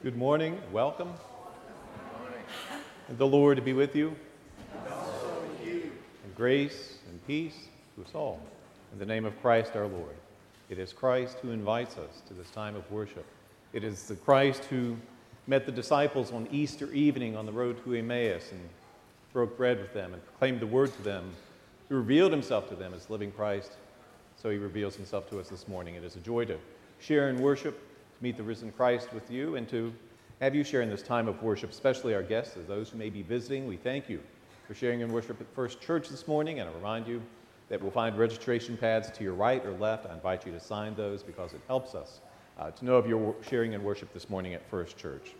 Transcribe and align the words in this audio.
Good 0.00 0.16
morning. 0.16 0.56
Welcome. 0.70 1.12
And 3.08 3.18
the 3.18 3.26
Lord 3.26 3.64
be 3.64 3.72
with 3.72 3.96
you. 3.96 4.14
And 4.72 4.94
also 4.94 5.40
with 5.40 5.66
you. 5.66 5.90
And 6.22 6.34
grace 6.36 6.98
and 7.10 7.26
peace 7.26 7.56
to 7.96 8.02
us 8.04 8.14
all. 8.14 8.40
In 8.92 9.00
the 9.00 9.06
name 9.06 9.24
of 9.24 9.38
Christ 9.42 9.72
our 9.74 9.88
Lord. 9.88 10.14
It 10.70 10.78
is 10.78 10.92
Christ 10.92 11.38
who 11.42 11.50
invites 11.50 11.96
us 11.98 12.22
to 12.28 12.34
this 12.34 12.48
time 12.50 12.76
of 12.76 12.88
worship. 12.92 13.26
It 13.72 13.82
is 13.82 14.04
the 14.04 14.14
Christ 14.14 14.66
who 14.66 14.96
met 15.48 15.66
the 15.66 15.72
disciples 15.72 16.30
on 16.30 16.46
Easter 16.52 16.92
evening 16.92 17.36
on 17.36 17.44
the 17.44 17.52
road 17.52 17.82
to 17.82 17.94
Emmaus 17.94 18.52
and 18.52 18.68
broke 19.32 19.56
bread 19.56 19.80
with 19.80 19.92
them 19.94 20.14
and 20.14 20.24
proclaimed 20.24 20.60
the 20.60 20.66
word 20.68 20.92
to 20.94 21.02
them, 21.02 21.28
who 21.88 21.96
revealed 21.96 22.30
himself 22.30 22.68
to 22.68 22.76
them 22.76 22.94
as 22.94 23.10
living 23.10 23.32
Christ. 23.32 23.72
So 24.40 24.48
he 24.48 24.58
reveals 24.58 24.94
himself 24.94 25.28
to 25.30 25.40
us 25.40 25.48
this 25.48 25.66
morning. 25.66 25.96
It 25.96 26.04
is 26.04 26.14
a 26.14 26.20
joy 26.20 26.44
to 26.44 26.56
share 27.00 27.30
in 27.30 27.42
worship, 27.42 27.84
meet 28.20 28.36
the 28.36 28.42
risen 28.42 28.72
Christ 28.72 29.12
with 29.12 29.30
you, 29.30 29.56
and 29.56 29.68
to 29.68 29.92
have 30.40 30.54
you 30.54 30.64
share 30.64 30.82
in 30.82 30.90
this 30.90 31.02
time 31.02 31.28
of 31.28 31.42
worship, 31.42 31.70
especially 31.70 32.14
our 32.14 32.22
guests, 32.22 32.56
as 32.56 32.66
those 32.66 32.90
who 32.90 32.98
may 32.98 33.10
be 33.10 33.22
visiting. 33.22 33.66
We 33.66 33.76
thank 33.76 34.08
you 34.08 34.20
for 34.66 34.74
sharing 34.74 35.00
in 35.00 35.12
worship 35.12 35.40
at 35.40 35.46
First 35.54 35.80
Church 35.80 36.08
this 36.08 36.28
morning, 36.28 36.60
and 36.60 36.68
I 36.68 36.72
remind 36.72 37.06
you 37.06 37.22
that 37.68 37.80
we'll 37.80 37.90
find 37.90 38.16
registration 38.18 38.76
pads 38.76 39.10
to 39.10 39.24
your 39.24 39.34
right 39.34 39.64
or 39.64 39.72
left. 39.72 40.06
I 40.06 40.14
invite 40.14 40.46
you 40.46 40.52
to 40.52 40.60
sign 40.60 40.94
those 40.94 41.22
because 41.22 41.52
it 41.52 41.60
helps 41.66 41.94
us 41.94 42.20
uh, 42.58 42.70
to 42.70 42.84
know 42.84 42.96
of 42.96 43.06
your 43.06 43.34
sharing 43.48 43.72
in 43.72 43.82
worship 43.82 44.12
this 44.12 44.28
morning 44.30 44.54
at 44.54 44.68
First 44.68 44.96
Church. 44.96 45.34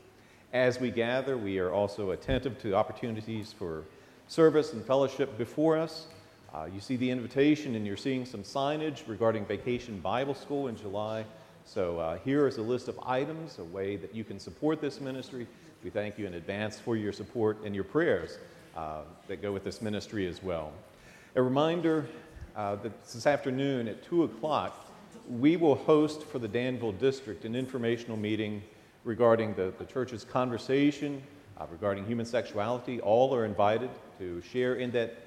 As 0.53 0.81
we 0.81 0.91
gather, 0.91 1.37
we 1.37 1.59
are 1.59 1.73
also 1.73 2.13
attentive 2.13 2.59
to 2.63 2.75
opportunities 2.75 3.53
for 3.53 3.85
service 4.29 4.73
and 4.73 4.85
fellowship 4.85 5.37
before 5.37 5.77
us. 5.77 6.07
Uh, 6.55 6.67
you 6.73 6.81
see 6.81 6.97
the 6.97 7.11
invitation, 7.11 7.75
and 7.75 7.87
you're 7.87 7.97
seeing 7.97 8.25
some 8.25 8.43
signage 8.43 9.07
regarding 9.07 9.45
Vacation 9.45 10.01
Bible 10.01 10.35
School 10.35 10.69
in 10.69 10.77
July. 10.77 11.25
So 11.69 11.99
uh, 11.99 12.17
here 12.25 12.47
is 12.47 12.57
a 12.57 12.63
list 12.63 12.89
of 12.89 12.99
items, 13.05 13.59
a 13.59 13.65
way 13.65 13.97
that 13.97 14.15
you 14.15 14.25
can 14.25 14.41
support 14.41 14.81
this 14.81 15.03
ministry. 15.03 15.47
We 15.85 15.91
thank 15.91 16.19
you 16.19 16.27
in 16.27 16.33
advance 16.33 16.81
for 16.81 16.97
your 16.97 17.13
support 17.13 17.59
and 17.63 17.75
your 17.75 17.85
prayers 17.85 18.39
uh, 18.75 19.03
that 19.27 19.43
go 19.43 19.53
with 19.53 19.65
this 19.65 19.83
ministry 19.83 20.27
as 20.27 20.43
well. 20.43 20.73
A 21.37 21.43
reminder 21.43 22.07
uh, 22.57 22.77
that 22.77 23.05
this 23.05 23.27
afternoon 23.27 23.87
at 23.87 24.03
2 24.03 24.25
o'clock, 24.25 24.91
we 25.29 25.59
will 25.59 25.75
host 25.75 26.23
for 26.23 26.39
the 26.39 26.49
Danville 26.49 26.93
District 26.93 27.45
an 27.45 27.55
informational 27.55 28.17
meeting 28.17 28.63
regarding 29.05 29.53
the, 29.53 29.75
the 29.79 29.85
church's 29.85 30.25
conversation 30.25 31.23
uh, 31.59 31.67
regarding 31.71 32.07
human 32.07 32.25
sexuality. 32.25 32.99
All 33.03 33.35
are 33.35 33.45
invited 33.45 33.91
to 34.19 34.41
share 34.41 34.77
in 34.77 34.91
that 34.93 35.19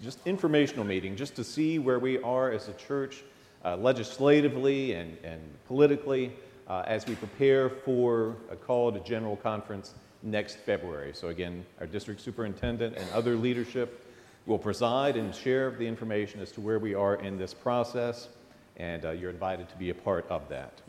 just 0.00 0.18
informational 0.24 0.86
meeting, 0.86 1.14
just 1.14 1.36
to 1.36 1.44
see 1.44 1.78
where 1.78 1.98
we 1.98 2.18
are 2.22 2.50
as 2.50 2.68
a 2.68 2.72
church 2.72 3.22
uh, 3.64 3.76
legislatively 3.76 4.92
and, 4.92 5.16
and 5.24 5.40
politically 5.66 6.32
uh, 6.68 6.82
as 6.86 7.06
we 7.06 7.14
prepare 7.14 7.68
for 7.68 8.36
a 8.50 8.56
call 8.56 8.92
to 8.92 9.00
general 9.00 9.36
conference 9.36 9.94
next 10.22 10.56
February. 10.56 11.12
So, 11.14 11.28
again, 11.28 11.64
our 11.80 11.86
district 11.86 12.20
superintendent 12.20 12.96
and 12.96 13.10
other 13.10 13.36
leadership 13.36 14.06
will 14.46 14.58
preside 14.58 15.16
and 15.16 15.34
share 15.34 15.70
the 15.70 15.86
information 15.86 16.40
as 16.40 16.52
to 16.52 16.60
where 16.60 16.78
we 16.78 16.94
are 16.94 17.16
in 17.16 17.38
this 17.38 17.54
process, 17.54 18.28
and 18.76 19.04
uh, 19.04 19.10
you're 19.10 19.30
invited 19.30 19.68
to 19.68 19.76
be 19.76 19.90
a 19.90 19.94
part 19.94 20.26
of 20.28 20.48
that. 20.48 20.80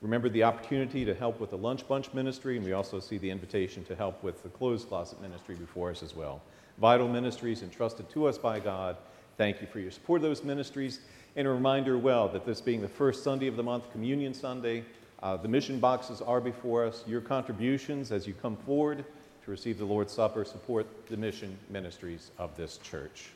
Remember 0.00 0.30
the 0.30 0.44
opportunity 0.44 1.04
to 1.04 1.14
help 1.14 1.40
with 1.40 1.50
the 1.50 1.58
Lunch 1.58 1.86
Bunch 1.86 2.12
ministry, 2.14 2.56
and 2.56 2.64
we 2.64 2.72
also 2.72 3.00
see 3.00 3.18
the 3.18 3.30
invitation 3.30 3.84
to 3.84 3.94
help 3.94 4.22
with 4.22 4.42
the 4.42 4.48
Clothes 4.48 4.84
Closet 4.84 5.20
ministry 5.20 5.54
before 5.54 5.90
us 5.90 6.02
as 6.02 6.16
well. 6.16 6.40
Vital 6.78 7.06
ministries 7.06 7.62
entrusted 7.62 8.08
to 8.10 8.26
us 8.26 8.38
by 8.38 8.60
God. 8.60 8.96
Thank 9.40 9.62
you 9.62 9.66
for 9.66 9.80
your 9.80 9.90
support 9.90 10.18
of 10.18 10.24
those 10.24 10.44
ministries. 10.44 11.00
And 11.34 11.46
a 11.46 11.50
reminder, 11.50 11.96
well, 11.96 12.28
that 12.28 12.44
this 12.44 12.60
being 12.60 12.82
the 12.82 12.88
first 12.88 13.24
Sunday 13.24 13.46
of 13.46 13.56
the 13.56 13.62
month, 13.62 13.90
Communion 13.90 14.34
Sunday, 14.34 14.84
uh, 15.22 15.38
the 15.38 15.48
mission 15.48 15.80
boxes 15.80 16.20
are 16.20 16.42
before 16.42 16.84
us. 16.84 17.04
Your 17.06 17.22
contributions 17.22 18.12
as 18.12 18.26
you 18.26 18.34
come 18.34 18.54
forward 18.54 19.02
to 19.42 19.50
receive 19.50 19.78
the 19.78 19.84
Lord's 19.86 20.12
Supper 20.12 20.44
support 20.44 20.86
the 21.06 21.16
mission 21.16 21.56
ministries 21.70 22.32
of 22.36 22.54
this 22.54 22.76
church. 22.82 23.30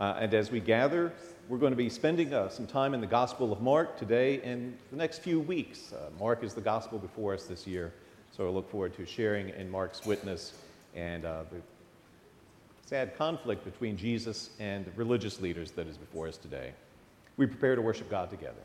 Uh, 0.00 0.16
and 0.18 0.34
as 0.34 0.50
we 0.50 0.58
gather, 0.58 1.12
we're 1.48 1.58
going 1.58 1.70
to 1.70 1.76
be 1.76 1.90
spending 1.90 2.34
uh, 2.34 2.48
some 2.48 2.66
time 2.66 2.92
in 2.92 3.00
the 3.00 3.06
Gospel 3.06 3.52
of 3.52 3.60
Mark 3.60 3.96
today 3.96 4.40
and 4.42 4.76
the 4.90 4.96
next 4.96 5.20
few 5.20 5.38
weeks. 5.38 5.92
Uh, 5.92 6.10
Mark 6.18 6.42
is 6.42 6.54
the 6.54 6.60
gospel 6.60 6.98
before 6.98 7.34
us 7.34 7.44
this 7.44 7.68
year, 7.68 7.92
so 8.36 8.48
I 8.48 8.50
look 8.50 8.68
forward 8.68 8.96
to 8.96 9.06
sharing 9.06 9.50
in 9.50 9.70
Mark's 9.70 10.04
witness 10.04 10.54
and 10.96 11.24
uh, 11.24 11.44
the 11.52 11.62
sad 12.86 13.18
conflict 13.18 13.64
between 13.64 13.96
Jesus 13.96 14.50
and 14.60 14.90
religious 14.94 15.40
leaders 15.40 15.72
that 15.72 15.88
is 15.88 15.98
before 15.98 16.28
us 16.28 16.36
today. 16.36 16.72
We 17.36 17.46
prepare 17.46 17.74
to 17.74 17.82
worship 17.82 18.08
God 18.08 18.30
together. 18.30 18.62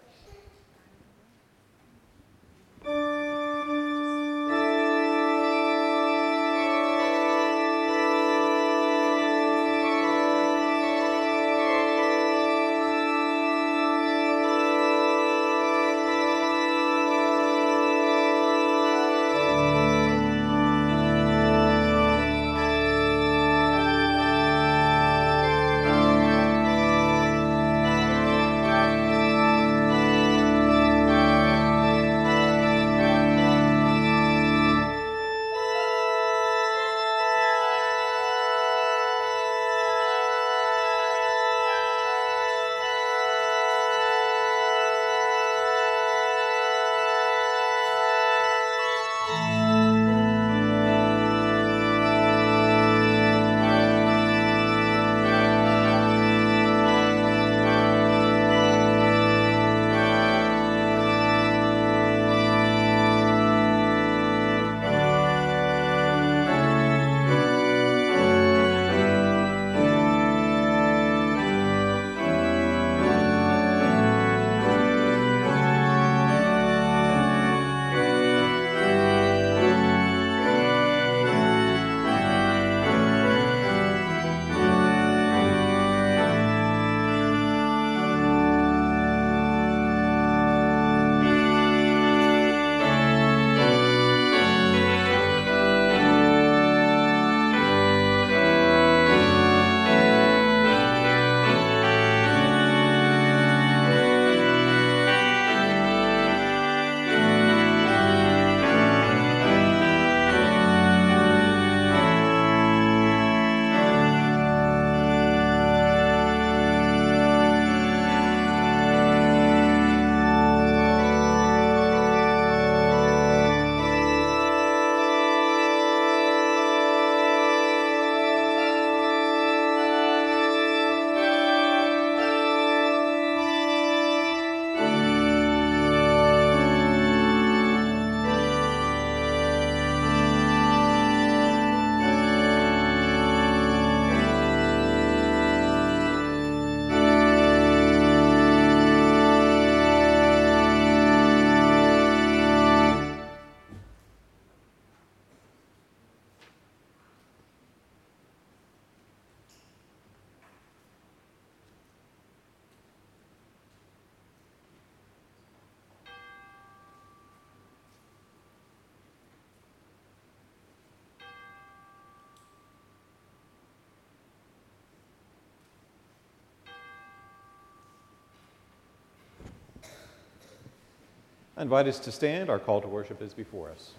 I 181.62 181.64
invite 181.64 181.86
us 181.86 182.00
to 182.00 182.12
stand. 182.12 182.50
Our 182.50 182.58
call 182.58 182.82
to 182.82 182.88
worship 182.88 183.22
is 183.22 183.36
before 183.36 183.70
us. 183.70 183.92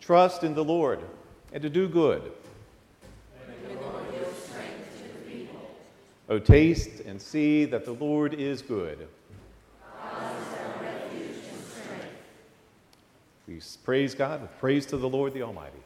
Trust 0.00 0.42
in 0.42 0.54
the 0.54 0.64
Lord 0.64 0.98
and 1.52 1.62
to 1.62 1.70
do 1.70 1.88
good. 1.88 2.32
O 6.28 6.40
taste 6.40 6.98
and 7.06 7.22
see 7.22 7.64
that 7.66 7.84
the 7.84 7.92
Lord 7.92 8.34
is 8.34 8.60
good. 8.60 9.06
We 13.46 13.60
praise 13.84 14.16
God 14.16 14.42
with 14.42 14.58
praise 14.58 14.84
to 14.86 14.96
the 14.96 15.08
Lord 15.08 15.32
the 15.32 15.42
Almighty. 15.42 15.78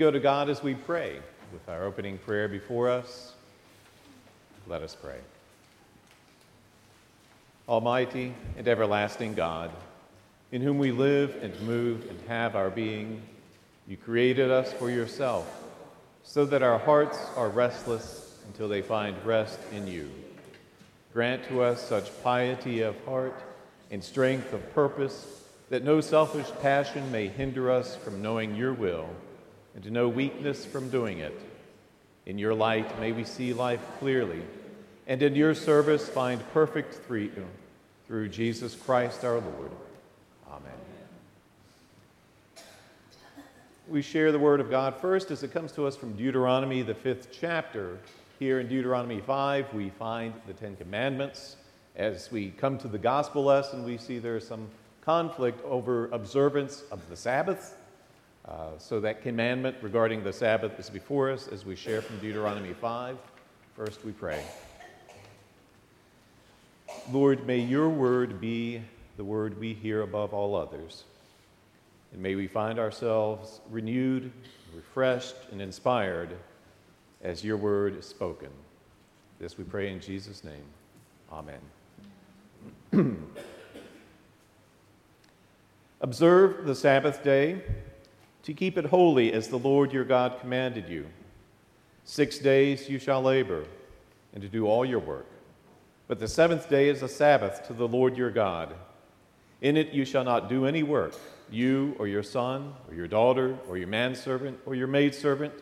Go 0.00 0.10
to 0.10 0.18
God 0.18 0.48
as 0.48 0.62
we 0.62 0.72
pray 0.72 1.18
with 1.52 1.68
our 1.68 1.84
opening 1.84 2.16
prayer 2.16 2.48
before 2.48 2.88
us. 2.88 3.34
Let 4.66 4.80
us 4.80 4.96
pray. 4.98 5.18
Almighty 7.68 8.32
and 8.56 8.66
everlasting 8.66 9.34
God, 9.34 9.70
in 10.52 10.62
whom 10.62 10.78
we 10.78 10.90
live 10.90 11.36
and 11.42 11.52
move 11.60 12.08
and 12.08 12.18
have 12.28 12.56
our 12.56 12.70
being, 12.70 13.20
you 13.86 13.98
created 13.98 14.50
us 14.50 14.72
for 14.72 14.90
yourself, 14.90 15.46
so 16.22 16.46
that 16.46 16.62
our 16.62 16.78
hearts 16.78 17.18
are 17.36 17.50
restless 17.50 18.38
until 18.46 18.70
they 18.70 18.80
find 18.80 19.22
rest 19.26 19.58
in 19.70 19.86
you. 19.86 20.10
Grant 21.12 21.44
to 21.48 21.60
us 21.60 21.86
such 21.86 22.10
piety 22.22 22.80
of 22.80 22.96
heart 23.04 23.38
and 23.90 24.02
strength 24.02 24.54
of 24.54 24.74
purpose 24.74 25.42
that 25.68 25.84
no 25.84 26.00
selfish 26.00 26.50
passion 26.62 27.12
may 27.12 27.28
hinder 27.28 27.70
us 27.70 27.96
from 27.96 28.22
knowing 28.22 28.56
your 28.56 28.72
will 28.72 29.06
and 29.74 29.84
to 29.84 29.90
know 29.90 30.08
weakness 30.08 30.64
from 30.64 30.90
doing 30.90 31.18
it. 31.18 31.38
In 32.26 32.38
your 32.38 32.54
light, 32.54 32.98
may 33.00 33.12
we 33.12 33.24
see 33.24 33.52
life 33.52 33.80
clearly, 33.98 34.42
and 35.06 35.22
in 35.22 35.34
your 35.34 35.54
service 35.54 36.08
find 36.08 36.42
perfect 36.52 36.94
freedom 36.94 37.46
through 38.06 38.28
Jesus 38.28 38.74
Christ 38.74 39.24
our 39.24 39.40
Lord. 39.40 39.70
Amen. 40.48 40.72
we 43.88 44.02
share 44.02 44.30
the 44.30 44.38
Word 44.38 44.60
of 44.60 44.70
God 44.70 44.94
first 44.96 45.30
as 45.30 45.42
it 45.42 45.52
comes 45.52 45.72
to 45.72 45.86
us 45.86 45.96
from 45.96 46.12
Deuteronomy, 46.12 46.82
the 46.82 46.94
fifth 46.94 47.28
chapter. 47.32 47.98
Here 48.38 48.60
in 48.60 48.68
Deuteronomy 48.68 49.20
5, 49.20 49.74
we 49.74 49.90
find 49.90 50.32
the 50.46 50.52
Ten 50.52 50.76
Commandments. 50.76 51.56
As 51.96 52.30
we 52.30 52.50
come 52.50 52.78
to 52.78 52.88
the 52.88 52.98
gospel 52.98 53.42
lesson, 53.42 53.84
we 53.84 53.98
see 53.98 54.18
there's 54.18 54.46
some 54.46 54.68
conflict 55.02 55.64
over 55.64 56.08
observance 56.12 56.84
of 56.92 57.00
the 57.08 57.16
Sabbath. 57.16 57.76
Uh, 58.50 58.70
so 58.78 58.98
that 58.98 59.22
commandment 59.22 59.76
regarding 59.80 60.24
the 60.24 60.32
Sabbath 60.32 60.76
is 60.80 60.90
before 60.90 61.30
us 61.30 61.46
as 61.46 61.64
we 61.64 61.76
share 61.76 62.02
from 62.02 62.18
Deuteronomy 62.18 62.72
5. 62.72 63.16
First, 63.76 64.04
we 64.04 64.10
pray. 64.10 64.42
Lord, 67.12 67.46
may 67.46 67.58
your 67.58 67.88
word 67.88 68.40
be 68.40 68.82
the 69.16 69.22
word 69.22 69.60
we 69.60 69.72
hear 69.72 70.02
above 70.02 70.34
all 70.34 70.56
others. 70.56 71.04
And 72.12 72.20
may 72.20 72.34
we 72.34 72.48
find 72.48 72.80
ourselves 72.80 73.60
renewed, 73.70 74.32
refreshed, 74.74 75.36
and 75.52 75.62
inspired 75.62 76.36
as 77.22 77.44
your 77.44 77.56
word 77.56 77.96
is 77.96 78.06
spoken. 78.06 78.48
This 79.38 79.56
we 79.58 79.62
pray 79.62 79.92
in 79.92 80.00
Jesus' 80.00 80.42
name. 80.42 80.64
Amen. 81.32 81.60
Observe 86.00 86.66
the 86.66 86.74
Sabbath 86.74 87.22
day 87.22 87.62
to 88.42 88.54
keep 88.54 88.78
it 88.78 88.86
holy 88.86 89.32
as 89.32 89.48
the 89.48 89.58
Lord 89.58 89.92
your 89.92 90.04
God 90.04 90.40
commanded 90.40 90.88
you. 90.88 91.06
Six 92.04 92.38
days 92.38 92.88
you 92.88 92.98
shall 92.98 93.22
labor 93.22 93.64
and 94.32 94.42
to 94.42 94.48
do 94.48 94.66
all 94.66 94.84
your 94.84 94.98
work. 94.98 95.26
But 96.08 96.18
the 96.18 96.28
seventh 96.28 96.68
day 96.68 96.88
is 96.88 97.02
a 97.02 97.08
Sabbath 97.08 97.66
to 97.68 97.72
the 97.72 97.86
Lord 97.86 98.16
your 98.16 98.30
God. 98.30 98.74
In 99.60 99.76
it 99.76 99.92
you 99.92 100.04
shall 100.04 100.24
not 100.24 100.48
do 100.48 100.66
any 100.66 100.82
work 100.82 101.14
you 101.50 101.94
or 101.98 102.06
your 102.06 102.22
son 102.22 102.72
or 102.88 102.94
your 102.94 103.08
daughter 103.08 103.58
or 103.68 103.76
your 103.76 103.88
manservant 103.88 104.58
or 104.66 104.74
your 104.74 104.86
maidservant 104.86 105.52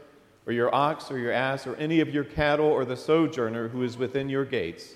or 0.46 0.52
your 0.52 0.74
ox 0.74 1.10
or 1.10 1.18
your 1.18 1.32
ass 1.32 1.66
or 1.66 1.76
any 1.76 2.00
of 2.00 2.12
your 2.12 2.24
cattle 2.24 2.66
or 2.66 2.84
the 2.84 2.96
sojourner 2.96 3.68
who 3.68 3.82
is 3.82 3.96
within 3.96 4.28
your 4.28 4.44
gates, 4.44 4.94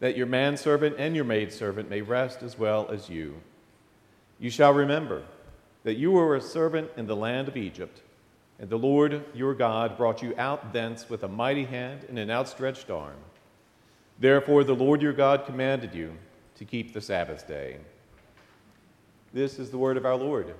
that 0.00 0.16
your 0.16 0.26
manservant 0.26 0.96
and 0.98 1.14
your 1.14 1.24
maidservant 1.24 1.88
may 1.88 2.02
rest 2.02 2.42
as 2.42 2.58
well 2.58 2.88
as 2.90 3.08
you. 3.08 3.34
You 4.38 4.50
shall 4.50 4.72
remember 4.72 5.22
that 5.84 5.96
you 5.96 6.12
were 6.12 6.36
a 6.36 6.40
servant 6.40 6.90
in 6.96 7.06
the 7.06 7.16
land 7.16 7.48
of 7.48 7.56
Egypt, 7.56 8.00
and 8.58 8.70
the 8.70 8.78
Lord 8.78 9.24
your 9.34 9.54
God 9.54 9.96
brought 9.96 10.22
you 10.22 10.34
out 10.38 10.72
thence 10.72 11.08
with 11.08 11.24
a 11.24 11.28
mighty 11.28 11.64
hand 11.64 12.04
and 12.08 12.18
an 12.18 12.30
outstretched 12.30 12.90
arm. 12.90 13.16
Therefore, 14.18 14.62
the 14.62 14.74
Lord 14.74 15.02
your 15.02 15.12
God 15.12 15.46
commanded 15.46 15.94
you 15.94 16.12
to 16.56 16.64
keep 16.64 16.92
the 16.92 17.00
Sabbath 17.00 17.48
day. 17.48 17.78
This 19.32 19.58
is 19.58 19.70
the 19.70 19.78
word 19.78 19.96
of 19.96 20.06
our 20.06 20.16
Lord. 20.16 20.54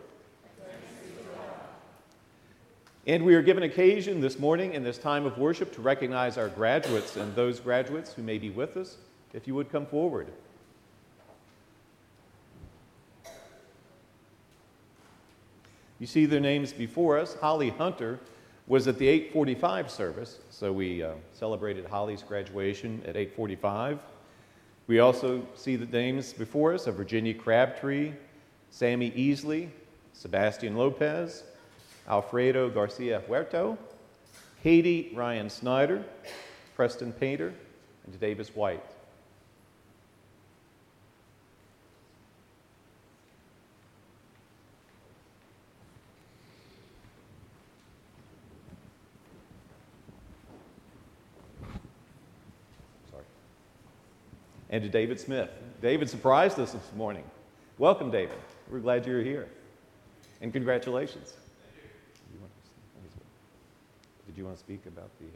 And 3.07 3.25
we 3.25 3.35
are 3.35 3.43
given 3.43 3.65
occasion 3.65 4.21
this 4.21 4.39
morning 4.39 4.75
in 4.75 4.85
this 4.85 4.97
time 4.97 5.27
of 5.27 5.37
worship 5.37 5.73
to 5.75 5.83
recognize 5.83 6.39
our 6.39 6.49
graduates 6.49 7.17
and 7.17 7.35
those 7.35 7.59
graduates 7.59 8.13
who 8.13 8.23
may 8.23 8.39
be 8.39 8.51
with 8.51 8.77
us. 8.77 8.97
If 9.33 9.47
you 9.47 9.55
would 9.55 9.73
come 9.73 9.87
forward. 9.87 10.29
You 16.03 16.09
see 16.09 16.27
their 16.27 16.41
names 16.41 16.73
before 16.73 17.17
us. 17.17 17.37
Holly 17.41 17.69
Hunter 17.71 18.19
was 18.67 18.89
at 18.89 18.99
the 18.99 19.07
845 19.07 19.89
service, 19.89 20.41
so 20.51 20.73
we 20.73 21.01
uh, 21.01 21.13
celebrated 21.33 21.87
Holly's 21.87 22.25
graduation 22.25 23.01
at 23.03 23.17
845. 23.17 24.01
We 24.89 24.99
also 24.99 25.47
see 25.55 25.77
the 25.77 25.87
names 25.87 26.33
before 26.33 26.75
us 26.75 26.89
of 26.89 26.97
Virginia 26.97 27.33
Crabtree, 27.33 28.15
Sammy 28.71 29.13
Easley, 29.13 29.69
Sebastian 30.13 30.77
Lopez, 30.77 31.45
Alfredo 32.09 32.69
Garcia 32.69 33.21
Huerto, 33.29 33.79
Katie 34.61 35.13
Ryan 35.15 35.49
Snyder, 35.49 36.05
Preston 36.75 37.13
Painter, 37.13 37.55
and 38.07 38.19
Davis 38.19 38.57
White. 38.57 38.83
And 54.73 54.83
to 54.83 54.89
David 54.89 55.21
Smith. 55.21 55.51
David 55.83 56.09
surprised 56.09 56.59
us 56.59 56.73
this 56.73 56.91
morning. 56.97 57.25
Welcome, 57.77 58.11
David. 58.11 58.39
We're 58.71 58.79
glad 58.79 59.07
you're 59.07 59.23
here. 59.23 59.47
And 60.41 60.51
congratulations. 60.51 61.35
Did 64.27 64.39
you 64.39 64.47
want 64.47 64.57
to 64.57 64.61
speak 64.61 64.87
about 64.87 65.11
the. 65.21 65.27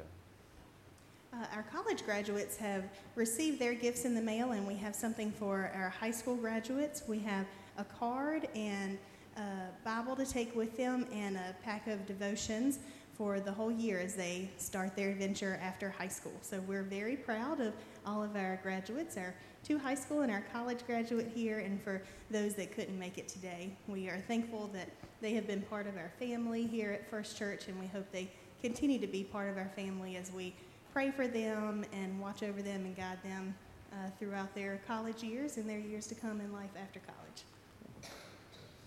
Uh... 1.39 1.43
Uh, 1.43 1.47
our 1.55 1.65
college 1.65 2.03
graduates 2.03 2.57
have 2.57 2.85
received 3.15 3.59
their 3.59 3.75
gifts 3.75 4.07
in 4.07 4.15
the 4.15 4.23
mail, 4.23 4.53
and 4.53 4.67
we 4.67 4.75
have 4.75 4.97
something 4.97 5.31
for 5.33 5.71
our 5.75 5.91
high 5.91 6.11
school 6.11 6.37
graduates. 6.37 7.03
We 7.07 7.19
have 7.19 7.45
a 7.77 7.85
card 7.85 8.49
and 8.55 8.97
a 9.37 9.43
Bible 9.85 10.17
to 10.17 10.25
take 10.25 10.57
with 10.57 10.79
them, 10.79 11.07
and 11.13 11.37
a 11.37 11.55
pack 11.63 11.89
of 11.89 12.07
devotions 12.07 12.79
for 13.17 13.41
the 13.41 13.53
whole 13.53 13.73
year 13.73 13.99
as 13.99 14.15
they 14.15 14.51
start 14.59 14.95
their 14.95 15.11
adventure 15.11 15.59
after 15.63 15.91
high 15.91 16.09
school. 16.09 16.35
So 16.43 16.61
we're 16.61 16.83
very 16.83 17.17
proud 17.17 17.61
of 17.61 17.73
all 18.05 18.23
of 18.23 18.37
our 18.37 18.61
graduates, 18.63 19.17
our 19.17 19.35
two 19.65 19.79
high 19.79 19.95
school 19.95 20.21
and 20.21 20.31
our 20.31 20.45
college 20.53 20.87
graduate 20.87 21.31
here, 21.35 21.61
and 21.61 21.83
for 21.83 22.03
those 22.31 22.55
that 22.55 22.75
couldn't 22.75 22.99
make 22.99 23.19
it 23.19 23.29
today. 23.29 23.71
We 23.89 24.09
are 24.09 24.23
thankful 24.29 24.71
that 24.75 24.91
they 25.21 25.33
have 25.35 25.47
been 25.47 25.63
part 25.63 25.87
of 25.87 25.97
our 25.97 26.13
family 26.19 26.67
here 26.67 26.93
at 26.93 27.09
First 27.09 27.37
Church, 27.37 27.69
and 27.69 27.79
we 27.81 27.87
hope 27.87 28.11
they 28.13 28.31
continue 28.63 28.99
to 28.99 29.07
be 29.07 29.25
part 29.25 29.51
of 29.51 29.57
our 29.57 29.71
family 29.75 30.17
as 30.17 30.31
we 30.31 30.55
pray 30.93 31.11
for 31.11 31.27
them 31.27 31.85
and 31.93 32.21
watch 32.21 32.43
over 32.43 32.63
them 32.63 32.85
and 32.85 32.97
guide 32.97 33.19
them 33.23 33.55
uh, 33.93 33.97
throughout 34.19 34.55
their 34.55 34.81
college 34.87 35.23
years 35.23 35.57
and 35.57 35.69
their 35.69 35.79
years 35.79 36.07
to 36.07 36.15
come 36.15 36.41
in 36.41 36.53
life 36.53 36.71
after 36.81 37.01
college. 37.01 38.13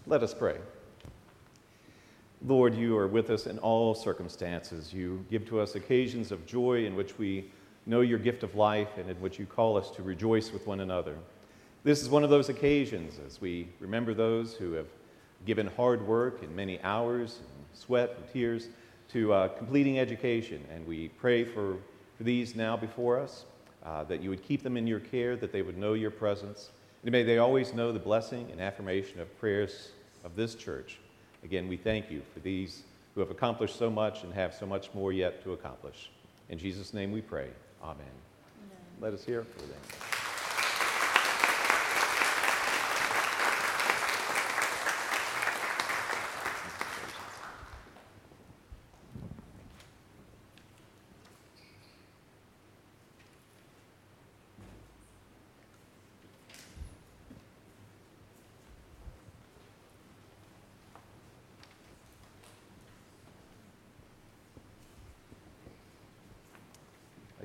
Let 0.07 0.23
us 0.23 0.33
pray. 0.33 0.57
Lord, 2.45 2.73
you 2.73 2.97
are 2.97 3.07
with 3.07 3.29
us 3.31 3.47
in 3.47 3.59
all 3.59 3.93
circumstances. 3.93 4.93
You 4.93 5.25
give 5.29 5.45
to 5.49 5.59
us 5.59 5.75
occasions 5.75 6.31
of 6.31 6.45
joy 6.45 6.85
in 6.85 6.95
which 6.95 7.17
we 7.17 7.51
know 7.85 7.99
your 7.99 8.19
gift 8.19 8.43
of 8.43 8.55
life 8.55 8.97
and 8.97 9.09
in 9.09 9.17
which 9.17 9.37
you 9.37 9.45
call 9.45 9.75
us 9.75 9.91
to 9.91 10.03
rejoice 10.03 10.53
with 10.53 10.65
one 10.65 10.79
another. 10.79 11.17
This 11.83 12.01
is 12.01 12.07
one 12.09 12.23
of 12.23 12.29
those 12.29 12.47
occasions 12.47 13.19
as 13.25 13.41
we 13.41 13.67
remember 13.81 14.13
those 14.13 14.53
who 14.53 14.71
have 14.73 14.87
given 15.45 15.67
hard 15.67 16.05
work 16.07 16.41
and 16.41 16.55
many 16.55 16.81
hours, 16.81 17.39
and 17.39 17.65
sweat 17.73 18.15
and 18.17 18.31
tears 18.31 18.69
to 19.11 19.33
uh, 19.33 19.47
completing 19.49 19.99
education. 19.99 20.63
And 20.73 20.87
we 20.87 21.09
pray 21.09 21.43
for, 21.43 21.75
for 22.17 22.23
these 22.23 22.55
now 22.55 22.77
before 22.77 23.19
us, 23.19 23.45
uh, 23.83 24.05
that 24.05 24.21
you 24.21 24.29
would 24.29 24.43
keep 24.43 24.63
them 24.63 24.77
in 24.77 24.87
your 24.87 24.99
care, 24.99 25.35
that 25.35 25.51
they 25.51 25.61
would 25.61 25.77
know 25.77 25.93
your 25.93 26.11
presence. 26.11 26.69
And 27.03 27.11
may 27.11 27.23
they 27.23 27.37
always 27.37 27.73
know 27.73 27.91
the 27.91 27.99
blessing 27.99 28.49
and 28.51 28.61
affirmation 28.61 29.19
of 29.19 29.39
prayers 29.39 29.91
of 30.23 30.37
this 30.37 30.55
church. 30.55 30.99
Again, 31.43 31.67
we 31.67 31.77
thank 31.77 32.11
you 32.11 32.21
for 32.33 32.39
these 32.39 32.83
who 33.15 33.21
have 33.21 33.31
accomplished 33.31 33.77
so 33.77 33.89
much 33.89 34.23
and 34.23 34.33
have 34.33 34.53
so 34.53 34.65
much 34.65 34.89
more 34.93 35.11
yet 35.11 35.43
to 35.43 35.53
accomplish. 35.53 36.11
In 36.49 36.57
Jesus' 36.57 36.93
name 36.93 37.11
we 37.11 37.21
pray. 37.21 37.49
Amen. 37.81 37.97
Amen. 37.97 38.77
Let 38.99 39.13
us 39.13 39.23
hear 39.23 39.43
for 39.43 39.61
them. 39.61 40.18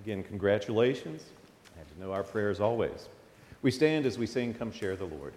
Again, 0.04 0.22
congratulations, 0.22 1.22
and 1.78 1.88
to 1.88 1.98
know 1.98 2.12
our 2.12 2.22
prayers 2.22 2.60
always. 2.60 3.08
We 3.62 3.70
stand 3.70 4.04
as 4.04 4.18
we 4.18 4.26
sing, 4.26 4.52
Come 4.52 4.70
Share 4.70 4.96
the 4.96 5.06
Lord. 5.06 5.32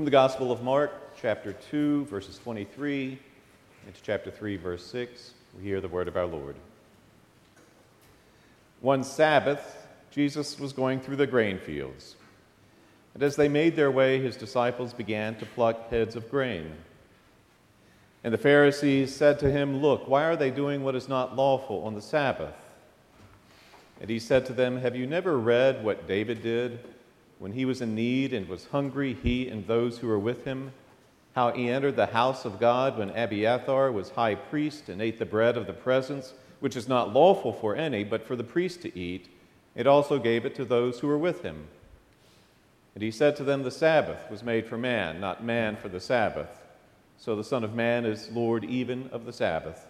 From 0.00 0.06
the 0.06 0.10
Gospel 0.10 0.50
of 0.50 0.62
Mark, 0.62 1.14
chapter 1.20 1.52
2, 1.52 2.06
verses 2.06 2.38
23 2.38 3.18
into 3.86 4.02
chapter 4.02 4.30
3, 4.30 4.56
verse 4.56 4.86
6, 4.86 5.34
we 5.54 5.62
hear 5.62 5.82
the 5.82 5.88
word 5.88 6.08
of 6.08 6.16
our 6.16 6.24
Lord. 6.24 6.56
One 8.80 9.04
Sabbath, 9.04 9.86
Jesus 10.10 10.58
was 10.58 10.72
going 10.72 11.00
through 11.00 11.16
the 11.16 11.26
grain 11.26 11.58
fields. 11.58 12.16
And 13.12 13.22
as 13.22 13.36
they 13.36 13.46
made 13.46 13.76
their 13.76 13.90
way, 13.90 14.18
his 14.22 14.38
disciples 14.38 14.94
began 14.94 15.34
to 15.34 15.44
pluck 15.44 15.90
heads 15.90 16.16
of 16.16 16.30
grain. 16.30 16.72
And 18.24 18.32
the 18.32 18.38
Pharisees 18.38 19.14
said 19.14 19.38
to 19.40 19.52
him, 19.52 19.82
Look, 19.82 20.08
why 20.08 20.24
are 20.24 20.36
they 20.36 20.50
doing 20.50 20.82
what 20.82 20.94
is 20.94 21.10
not 21.10 21.36
lawful 21.36 21.84
on 21.84 21.94
the 21.94 22.00
Sabbath? 22.00 22.56
And 24.00 24.08
he 24.08 24.18
said 24.18 24.46
to 24.46 24.54
them, 24.54 24.78
Have 24.78 24.96
you 24.96 25.06
never 25.06 25.36
read 25.36 25.84
what 25.84 26.08
David 26.08 26.42
did 26.42 26.78
when 27.40 27.52
he 27.52 27.64
was 27.64 27.80
in 27.80 27.94
need 27.94 28.34
and 28.34 28.46
was 28.48 28.66
hungry, 28.66 29.14
he 29.14 29.48
and 29.48 29.66
those 29.66 29.98
who 29.98 30.06
were 30.06 30.18
with 30.18 30.44
him? 30.44 30.72
How 31.34 31.50
he 31.50 31.70
entered 31.70 31.96
the 31.96 32.06
house 32.06 32.44
of 32.44 32.60
God 32.60 32.98
when 32.98 33.16
Abiathar 33.16 33.90
was 33.90 34.10
high 34.10 34.34
priest 34.34 34.90
and 34.90 35.00
ate 35.00 35.18
the 35.18 35.24
bread 35.24 35.56
of 35.56 35.66
the 35.66 35.72
presence, 35.72 36.34
which 36.60 36.76
is 36.76 36.86
not 36.86 37.14
lawful 37.14 37.54
for 37.54 37.74
any, 37.74 38.04
but 38.04 38.26
for 38.26 38.36
the 38.36 38.44
priest 38.44 38.82
to 38.82 38.98
eat. 38.98 39.30
It 39.74 39.86
also 39.86 40.18
gave 40.18 40.44
it 40.44 40.54
to 40.56 40.66
those 40.66 41.00
who 41.00 41.06
were 41.06 41.16
with 41.16 41.40
him. 41.40 41.68
And 42.94 43.02
he 43.02 43.10
said 43.10 43.36
to 43.36 43.44
them, 43.44 43.62
The 43.62 43.70
Sabbath 43.70 44.30
was 44.30 44.42
made 44.42 44.66
for 44.66 44.76
man, 44.76 45.18
not 45.18 45.42
man 45.42 45.76
for 45.76 45.88
the 45.88 46.00
Sabbath. 46.00 46.62
So 47.16 47.34
the 47.34 47.44
Son 47.44 47.64
of 47.64 47.74
Man 47.74 48.04
is 48.04 48.30
Lord 48.30 48.64
even 48.64 49.08
of 49.12 49.24
the 49.24 49.32
Sabbath. 49.32 49.86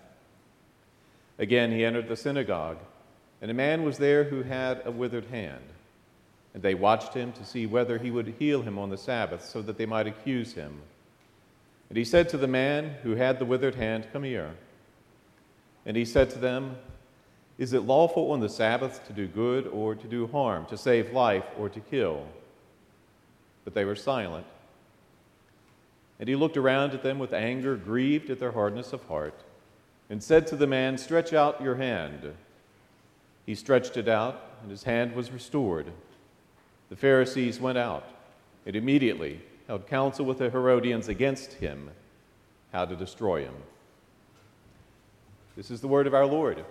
Again 1.37 1.73
he 1.73 1.85
entered 1.85 2.07
the 2.07 2.17
synagogue, 2.17 2.79
and 3.43 3.51
a 3.51 3.55
man 3.55 3.83
was 3.83 3.99
there 3.99 4.23
who 4.23 4.43
had 4.43 4.83
a 4.85 4.93
withered 4.93 5.27
hand. 5.27 5.65
And 6.55 6.63
they 6.63 6.75
watched 6.75 7.15
him 7.15 7.33
to 7.33 7.45
see 7.45 7.67
whether 7.67 7.99
he 7.99 8.11
would 8.11 8.35
heal 8.39 8.63
him 8.63 8.79
on 8.79 8.91
the 8.91 8.99
Sabbath, 8.99 9.45
so 9.45 9.63
that 9.63 9.79
they 9.79 9.87
might 9.87 10.07
accuse 10.07 10.55
him. 10.55 10.81
And 11.89 11.97
he 11.97 12.05
said 12.05 12.29
to 12.31 12.39
the 12.39 12.49
man 12.49 12.97
who 13.03 13.17
had 13.17 13.39
the 13.39 13.45
withered 13.45 13.75
hand, 13.75 14.07
Come 14.13 14.23
here. 14.23 14.55
And 15.85 15.97
he 15.97 16.05
said 16.05 16.31
to 16.31 16.39
them, 16.39 16.77
Is 17.59 17.73
it 17.73 17.81
lawful 17.81 18.33
on 18.33 18.41
the 18.41 18.49
Sabbath 18.49 19.07
to 19.07 19.13
do 19.13 19.27
good 19.27 19.67
or 19.67 19.95
to 19.95 20.07
do 20.07 20.27
harm, 20.29 20.67
to 20.67 20.77
save 20.77 21.13
life 21.13 21.45
or 21.59 21.69
to 21.69 21.81
kill? 21.81 22.27
But 23.65 23.75
they 23.75 23.85
were 23.85 23.97
silent. 23.97 24.47
And 26.19 26.29
he 26.29 26.37
looked 26.37 26.57
around 26.57 26.93
at 26.93 27.03
them 27.03 27.19
with 27.19 27.33
anger, 27.33 27.77
grieved 27.77 28.31
at 28.31 28.39
their 28.39 28.53
hardness 28.53 28.93
of 28.93 29.03
heart, 29.05 29.43
and 30.11 30.23
said 30.23 30.47
to 30.49 30.57
the 30.57 30.67
man, 30.67 30.99
Stretch 30.99 31.33
out 31.33 31.63
your 31.63 31.77
hand. 31.77 32.35
He 33.47 33.55
stretched 33.55 33.97
it 33.97 34.07
out, 34.07 34.41
and 34.63 34.71
his 34.71 34.83
hand 34.83 35.15
was 35.15 35.33
restored. 35.33 35.87
The 36.91 36.97
Pharisees 36.97 37.61
went 37.61 37.79
out, 37.79 38.05
and 38.67 38.77
immediately 38.77 39.41
held 39.67 39.87
counsel 39.87 40.27
with 40.27 40.39
the 40.39 40.51
Herodians 40.51 41.09
against 41.09 41.55
him, 41.55 41.91
how 42.73 42.85
to 42.85 42.97
destroy 42.97 43.45
him. 43.45 43.55
This 45.57 45.71
is 45.71 45.81
the 45.81 45.89
word 45.89 46.07
of 46.07 46.15
our 46.15 46.27
Lord. 46.27 46.65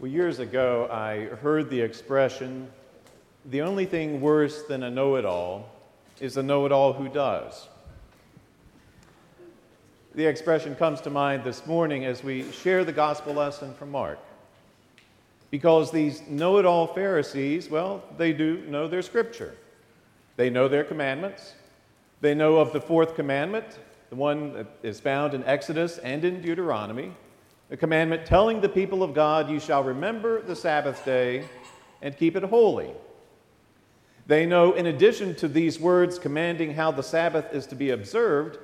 Well, 0.00 0.10
years 0.10 0.38
ago, 0.38 0.88
I 0.90 1.26
heard 1.42 1.68
the 1.68 1.82
expression 1.82 2.70
the 3.44 3.60
only 3.60 3.84
thing 3.84 4.22
worse 4.22 4.62
than 4.62 4.82
a 4.82 4.90
know 4.90 5.16
it 5.16 5.26
all 5.26 5.68
is 6.20 6.38
a 6.38 6.42
know 6.42 6.64
it 6.64 6.72
all 6.72 6.94
who 6.94 7.10
does. 7.10 7.68
The 10.14 10.24
expression 10.24 10.74
comes 10.74 11.02
to 11.02 11.10
mind 11.10 11.44
this 11.44 11.66
morning 11.66 12.06
as 12.06 12.24
we 12.24 12.50
share 12.50 12.82
the 12.82 12.94
gospel 12.94 13.34
lesson 13.34 13.74
from 13.74 13.90
Mark. 13.90 14.18
Because 15.50 15.90
these 15.90 16.26
know 16.26 16.56
it 16.56 16.64
all 16.64 16.86
Pharisees, 16.86 17.68
well, 17.68 18.02
they 18.16 18.32
do 18.32 18.64
know 18.68 18.88
their 18.88 19.02
scripture. 19.02 19.54
They 20.36 20.48
know 20.48 20.66
their 20.66 20.84
commandments. 20.84 21.52
They 22.22 22.34
know 22.34 22.56
of 22.56 22.72
the 22.72 22.80
fourth 22.80 23.16
commandment, 23.16 23.66
the 24.08 24.16
one 24.16 24.54
that 24.54 24.66
is 24.82 24.98
found 24.98 25.34
in 25.34 25.44
Exodus 25.44 25.98
and 25.98 26.24
in 26.24 26.40
Deuteronomy 26.40 27.12
a 27.70 27.76
commandment 27.76 28.26
telling 28.26 28.60
the 28.60 28.68
people 28.68 29.02
of 29.02 29.14
God, 29.14 29.48
You 29.48 29.60
shall 29.60 29.84
remember 29.84 30.42
the 30.42 30.56
Sabbath 30.56 31.04
day 31.04 31.44
and 32.02 32.16
keep 32.16 32.36
it 32.36 32.42
holy. 32.42 32.90
They 34.26 34.46
know, 34.46 34.72
in 34.72 34.86
addition 34.86 35.34
to 35.36 35.48
these 35.48 35.78
words 35.80 36.18
commanding 36.18 36.74
how 36.74 36.90
the 36.90 37.02
Sabbath 37.02 37.52
is 37.52 37.66
to 37.66 37.74
be 37.74 37.90
observed, 37.90 38.58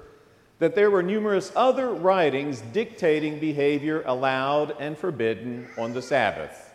that 0.58 0.74
there 0.74 0.90
were 0.90 1.02
numerous 1.02 1.52
other 1.54 1.92
writings 1.92 2.60
dictating 2.72 3.38
behavior 3.38 4.02
allowed 4.06 4.74
and 4.80 4.96
forbidden 4.96 5.68
on 5.76 5.92
the 5.92 6.02
Sabbath. 6.02 6.72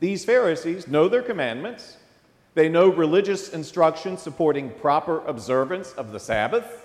These 0.00 0.24
Pharisees 0.24 0.88
know 0.88 1.08
their 1.08 1.22
commandments. 1.22 1.96
They 2.54 2.68
know 2.68 2.88
religious 2.88 3.50
instruction 3.50 4.18
supporting 4.18 4.70
proper 4.70 5.24
observance 5.26 5.92
of 5.92 6.12
the 6.12 6.20
Sabbath. 6.20 6.81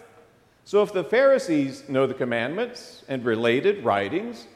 So, 0.67 0.83
if 0.83 0.91
the 0.91 1.05
Pharisees 1.05 1.87
know 1.87 2.07
the 2.07 2.13
commandments 2.13 3.05
and 3.07 3.23
related 3.23 3.85
writings, 3.85 4.47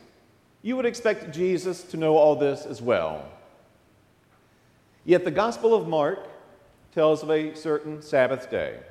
you 0.61 0.75
would 0.75 0.85
expect 0.85 1.33
Jesus 1.33 1.83
to 1.83 1.95
know 1.95 2.17
all 2.17 2.35
this 2.35 2.65
as 2.65 2.81
well. 2.81 3.23
Yet 5.05 5.23
the 5.23 5.31
Gospel 5.31 5.73
of 5.73 5.87
Mark 5.87 6.27
tells 6.93 7.23
of 7.23 7.31
a 7.31 7.55
certain 7.55 8.01
Sabbath 8.01 8.51
day. 8.51 8.81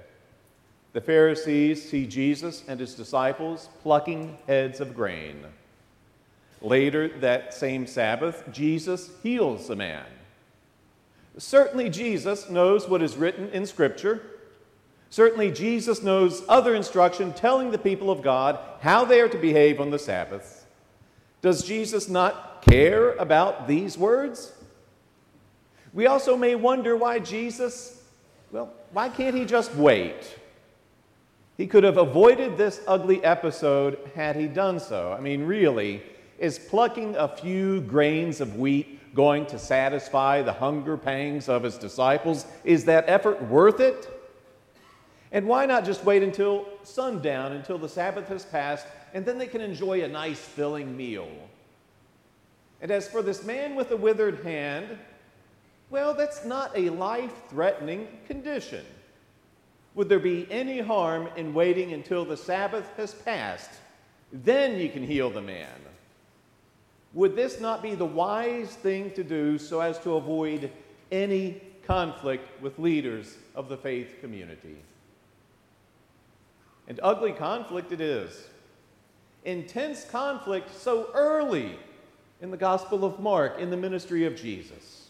The 0.94 1.02
Pharisees 1.02 1.86
see 1.86 2.06
Jesus 2.06 2.64
and 2.66 2.80
his 2.80 2.94
disciples 2.94 3.68
plucking 3.82 4.38
heads 4.46 4.80
of 4.80 4.94
grain. 4.94 5.44
Later 6.62 7.08
that 7.18 7.52
same 7.52 7.86
Sabbath, 7.86 8.44
Jesus 8.50 9.10
heals 9.22 9.68
a 9.68 9.76
man. 9.76 10.06
Certainly, 11.36 11.90
Jesus 11.90 12.48
knows 12.48 12.88
what 12.88 13.02
is 13.02 13.18
written 13.18 13.50
in 13.50 13.66
Scripture 13.66 14.22
Certainly, 15.10 15.50
Jesus 15.50 16.04
knows 16.04 16.44
other 16.48 16.74
instruction 16.74 17.32
telling 17.32 17.72
the 17.72 17.78
people 17.78 18.10
of 18.10 18.22
God 18.22 18.58
how 18.80 19.04
they 19.04 19.20
are 19.20 19.28
to 19.28 19.38
behave 19.38 19.80
on 19.80 19.90
the 19.90 19.98
Sabbath. 19.98 20.66
Does 21.42 21.64
Jesus 21.64 22.08
not 22.08 22.62
care 22.62 23.12
about 23.14 23.66
these 23.66 23.98
words? 23.98 24.52
We 25.92 26.06
also 26.06 26.36
may 26.36 26.54
wonder 26.54 26.96
why 26.96 27.18
Jesus, 27.18 28.00
well, 28.52 28.72
why 28.92 29.08
can't 29.08 29.34
he 29.34 29.44
just 29.44 29.74
wait? 29.74 30.36
He 31.56 31.66
could 31.66 31.82
have 31.82 31.98
avoided 31.98 32.56
this 32.56 32.80
ugly 32.86 33.22
episode 33.24 33.98
had 34.14 34.36
he 34.36 34.46
done 34.46 34.78
so. 34.78 35.12
I 35.12 35.20
mean, 35.20 35.42
really, 35.42 36.02
is 36.38 36.58
plucking 36.58 37.16
a 37.16 37.26
few 37.26 37.80
grains 37.80 38.40
of 38.40 38.56
wheat 38.56 39.14
going 39.14 39.44
to 39.46 39.58
satisfy 39.58 40.42
the 40.42 40.52
hunger 40.52 40.96
pangs 40.96 41.48
of 41.48 41.64
his 41.64 41.76
disciples? 41.76 42.46
Is 42.62 42.84
that 42.84 43.06
effort 43.08 43.42
worth 43.42 43.80
it? 43.80 44.08
And 45.32 45.46
why 45.46 45.66
not 45.66 45.84
just 45.84 46.04
wait 46.04 46.22
until 46.22 46.66
sundown, 46.82 47.52
until 47.52 47.78
the 47.78 47.88
Sabbath 47.88 48.28
has 48.28 48.44
passed, 48.44 48.86
and 49.14 49.24
then 49.24 49.38
they 49.38 49.46
can 49.46 49.60
enjoy 49.60 50.02
a 50.02 50.08
nice 50.08 50.40
filling 50.40 50.96
meal? 50.96 51.30
And 52.80 52.90
as 52.90 53.08
for 53.08 53.22
this 53.22 53.44
man 53.44 53.76
with 53.76 53.90
the 53.90 53.96
withered 53.96 54.42
hand, 54.42 54.98
well, 55.90 56.14
that's 56.14 56.44
not 56.44 56.76
a 56.76 56.90
life 56.90 57.32
threatening 57.48 58.08
condition. 58.26 58.84
Would 59.94 60.08
there 60.08 60.20
be 60.20 60.46
any 60.50 60.80
harm 60.80 61.28
in 61.36 61.52
waiting 61.52 61.92
until 61.92 62.24
the 62.24 62.36
Sabbath 62.36 62.88
has 62.96 63.12
passed? 63.12 63.70
Then 64.32 64.78
you 64.78 64.88
can 64.88 65.04
heal 65.04 65.30
the 65.30 65.42
man. 65.42 65.68
Would 67.12 67.34
this 67.34 67.60
not 67.60 67.82
be 67.82 67.96
the 67.96 68.06
wise 68.06 68.68
thing 68.68 69.10
to 69.12 69.24
do 69.24 69.58
so 69.58 69.80
as 69.80 69.98
to 70.00 70.14
avoid 70.14 70.70
any 71.10 71.60
conflict 71.84 72.62
with 72.62 72.78
leaders 72.78 73.36
of 73.56 73.68
the 73.68 73.76
faith 73.76 74.20
community? 74.20 74.76
And 76.90 76.98
ugly 77.04 77.30
conflict 77.32 77.92
it 77.92 78.00
is. 78.00 78.48
Intense 79.44 80.02
conflict 80.02 80.74
so 80.74 81.08
early 81.14 81.78
in 82.40 82.50
the 82.50 82.56
Gospel 82.56 83.04
of 83.04 83.20
Mark, 83.20 83.60
in 83.60 83.70
the 83.70 83.76
ministry 83.76 84.24
of 84.24 84.34
Jesus. 84.34 85.06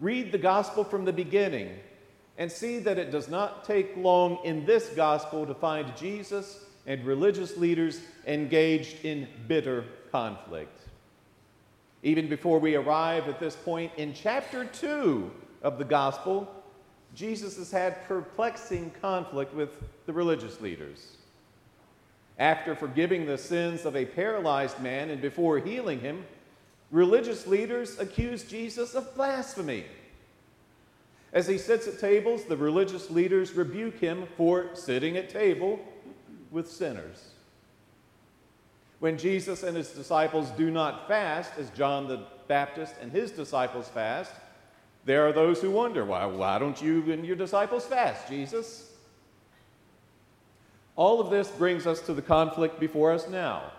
Read 0.00 0.32
the 0.32 0.38
Gospel 0.38 0.84
from 0.84 1.06
the 1.06 1.14
beginning 1.14 1.70
and 2.36 2.52
see 2.52 2.78
that 2.80 2.98
it 2.98 3.10
does 3.10 3.26
not 3.26 3.64
take 3.64 3.96
long 3.96 4.38
in 4.44 4.66
this 4.66 4.90
Gospel 4.90 5.46
to 5.46 5.54
find 5.54 5.96
Jesus 5.96 6.62
and 6.86 7.06
religious 7.06 7.56
leaders 7.56 8.02
engaged 8.26 9.02
in 9.02 9.26
bitter 9.48 9.86
conflict. 10.12 10.78
Even 12.02 12.28
before 12.28 12.58
we 12.58 12.74
arrive 12.74 13.28
at 13.28 13.40
this 13.40 13.56
point 13.56 13.92
in 13.96 14.12
chapter 14.12 14.66
2 14.66 15.30
of 15.62 15.78
the 15.78 15.86
Gospel, 15.86 16.52
Jesus 17.16 17.56
has 17.56 17.70
had 17.70 18.06
perplexing 18.06 18.92
conflict 19.00 19.54
with 19.54 19.70
the 20.04 20.12
religious 20.12 20.60
leaders. 20.60 21.16
After 22.38 22.76
forgiving 22.76 23.24
the 23.24 23.38
sins 23.38 23.86
of 23.86 23.96
a 23.96 24.04
paralyzed 24.04 24.80
man 24.82 25.08
and 25.08 25.22
before 25.22 25.58
healing 25.58 25.98
him, 26.00 26.26
religious 26.90 27.46
leaders 27.46 27.98
accuse 27.98 28.44
Jesus 28.44 28.94
of 28.94 29.14
blasphemy. 29.14 29.86
As 31.32 31.46
he 31.46 31.56
sits 31.56 31.88
at 31.88 31.98
tables, 31.98 32.44
the 32.44 32.56
religious 32.56 33.10
leaders 33.10 33.54
rebuke 33.54 33.98
him 33.98 34.26
for 34.36 34.68
sitting 34.74 35.16
at 35.16 35.30
table 35.30 35.80
with 36.50 36.70
sinners. 36.70 37.30
When 38.98 39.16
Jesus 39.16 39.62
and 39.62 39.74
his 39.74 39.88
disciples 39.88 40.50
do 40.50 40.70
not 40.70 41.08
fast, 41.08 41.52
as 41.58 41.70
John 41.70 42.08
the 42.08 42.26
Baptist 42.46 42.94
and 43.00 43.10
his 43.10 43.30
disciples 43.30 43.88
fast, 43.88 44.32
there 45.06 45.26
are 45.26 45.32
those 45.32 45.62
who 45.62 45.70
wonder, 45.70 46.04
why, 46.04 46.26
why 46.26 46.58
don't 46.58 46.82
you 46.82 47.10
and 47.12 47.24
your 47.24 47.36
disciples 47.36 47.86
fast, 47.86 48.28
Jesus? 48.28 48.90
All 50.96 51.20
of 51.20 51.30
this 51.30 51.48
brings 51.48 51.86
us 51.86 52.00
to 52.02 52.12
the 52.12 52.22
conflict 52.22 52.80
before 52.80 53.12
us 53.12 53.28
now. 53.28 53.70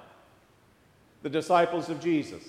The 1.23 1.29
disciples 1.29 1.89
of 1.89 1.99
Jesus 1.99 2.43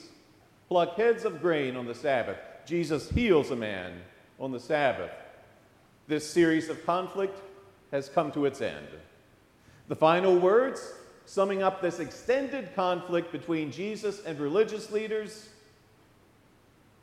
pluck 0.69 0.97
heads 0.97 1.25
of 1.25 1.41
grain 1.41 1.77
on 1.77 1.87
the 1.87 1.95
Sabbath. 1.95 2.37
Jesus 2.67 3.09
heals 3.11 3.51
a 3.51 3.57
man 3.57 4.01
on 4.39 4.53
the 4.53 4.61
Sabbath. 4.61 5.11
This 6.07 6.29
series 6.29 6.69
of 6.69 6.85
conflict 6.87 7.39
has 7.91 8.09
come 8.09 8.31
to 8.33 8.45
its 8.45 8.61
end. 8.61 8.87
The 9.89 9.97
final 9.97 10.39
words, 10.39 10.93
summing 11.25 11.63
up 11.63 11.81
this 11.81 11.99
extended 11.99 12.75
conflict 12.77 13.33
between 13.33 13.73
Jesus 13.73 14.23
and 14.25 14.39
religious 14.39 14.93
leaders, 14.93 15.48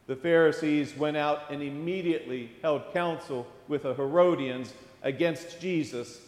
the 0.07 0.15
Pharisees 0.15 0.95
went 0.95 1.17
out 1.17 1.43
and 1.49 1.63
immediately 1.63 2.51
held 2.61 2.93
counsel 2.93 3.47
with 3.67 3.83
the 3.83 3.93
Herodians 3.93 4.73
against 5.01 5.59
Jesus 5.59 6.21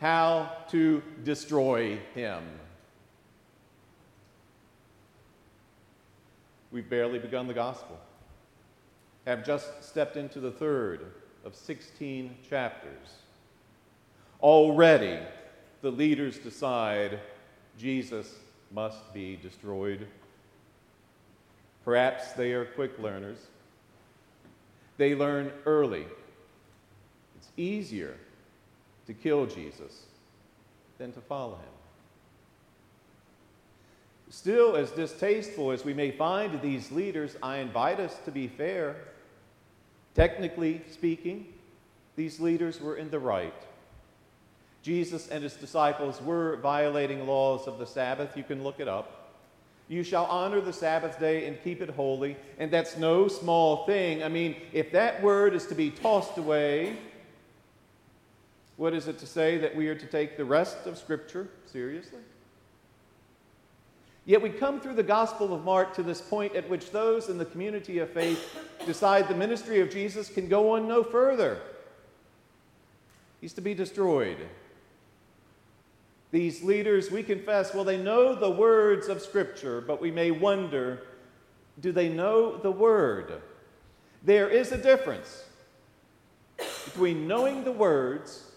how 0.00 0.50
to 0.70 1.02
destroy 1.24 1.98
him. 2.14 2.42
We've 6.70 6.88
barely 6.88 7.18
begun 7.18 7.46
the 7.46 7.54
gospel, 7.54 7.98
have 9.26 9.44
just 9.44 9.84
stepped 9.84 10.16
into 10.16 10.40
the 10.40 10.50
third 10.50 11.12
of 11.44 11.54
16 11.54 12.36
chapters. 12.48 13.18
Already, 14.40 15.18
the 15.82 15.90
leaders 15.90 16.38
decide 16.38 17.20
Jesus 17.78 18.34
must 18.72 19.12
be 19.14 19.36
destroyed. 19.36 20.06
Perhaps 21.84 22.32
they 22.32 22.52
are 22.52 22.64
quick 22.64 22.98
learners. 22.98 23.38
They 24.96 25.14
learn 25.14 25.52
early. 25.66 26.06
It's 27.36 27.48
easier 27.56 28.14
to 29.06 29.12
kill 29.12 29.46
Jesus 29.46 30.04
than 30.98 31.12
to 31.12 31.20
follow 31.20 31.56
him. 31.56 31.74
Still, 34.30 34.76
as 34.76 34.90
distasteful 34.90 35.70
as 35.70 35.84
we 35.84 35.94
may 35.94 36.10
find 36.10 36.60
these 36.60 36.90
leaders, 36.90 37.36
I 37.42 37.58
invite 37.58 38.00
us 38.00 38.16
to 38.24 38.30
be 38.30 38.48
fair. 38.48 38.96
Technically 40.14 40.80
speaking, 40.90 41.46
these 42.16 42.40
leaders 42.40 42.80
were 42.80 42.96
in 42.96 43.10
the 43.10 43.18
right. 43.18 43.54
Jesus 44.82 45.28
and 45.28 45.42
his 45.42 45.54
disciples 45.54 46.20
were 46.20 46.56
violating 46.56 47.26
laws 47.26 47.66
of 47.66 47.78
the 47.78 47.86
Sabbath. 47.86 48.36
You 48.36 48.44
can 48.44 48.62
look 48.62 48.80
it 48.80 48.88
up. 48.88 49.23
You 49.88 50.02
shall 50.02 50.24
honor 50.26 50.60
the 50.60 50.72
Sabbath 50.72 51.18
day 51.20 51.46
and 51.46 51.62
keep 51.62 51.82
it 51.82 51.90
holy. 51.90 52.36
And 52.58 52.70
that's 52.70 52.96
no 52.96 53.28
small 53.28 53.84
thing. 53.84 54.22
I 54.22 54.28
mean, 54.28 54.56
if 54.72 54.92
that 54.92 55.22
word 55.22 55.54
is 55.54 55.66
to 55.66 55.74
be 55.74 55.90
tossed 55.90 56.38
away, 56.38 56.96
what 58.76 58.94
is 58.94 59.08
it 59.08 59.18
to 59.18 59.26
say 59.26 59.58
that 59.58 59.76
we 59.76 59.88
are 59.88 59.94
to 59.94 60.06
take 60.06 60.36
the 60.36 60.44
rest 60.44 60.86
of 60.86 60.98
Scripture 60.98 61.48
seriously? 61.66 62.20
Yet 64.26 64.40
we 64.40 64.48
come 64.48 64.80
through 64.80 64.94
the 64.94 65.02
Gospel 65.02 65.52
of 65.52 65.64
Mark 65.64 65.94
to 65.96 66.02
this 66.02 66.22
point 66.22 66.56
at 66.56 66.68
which 66.70 66.90
those 66.90 67.28
in 67.28 67.36
the 67.36 67.44
community 67.44 67.98
of 67.98 68.08
faith 68.10 68.58
decide 68.86 69.28
the 69.28 69.34
ministry 69.34 69.80
of 69.80 69.90
Jesus 69.90 70.30
can 70.30 70.48
go 70.48 70.72
on 70.72 70.88
no 70.88 71.04
further. 71.04 71.60
He's 73.42 73.52
to 73.52 73.60
be 73.60 73.74
destroyed. 73.74 74.38
These 76.34 76.64
leaders, 76.64 77.12
we 77.12 77.22
confess, 77.22 77.72
well, 77.72 77.84
they 77.84 77.96
know 77.96 78.34
the 78.34 78.50
words 78.50 79.06
of 79.06 79.22
Scripture, 79.22 79.80
but 79.80 80.00
we 80.00 80.10
may 80.10 80.32
wonder 80.32 81.04
do 81.80 81.92
they 81.92 82.08
know 82.08 82.56
the 82.56 82.72
Word? 82.72 83.40
There 84.24 84.48
is 84.48 84.72
a 84.72 84.76
difference 84.76 85.44
between 86.86 87.28
knowing 87.28 87.62
the 87.62 87.70
words 87.70 88.50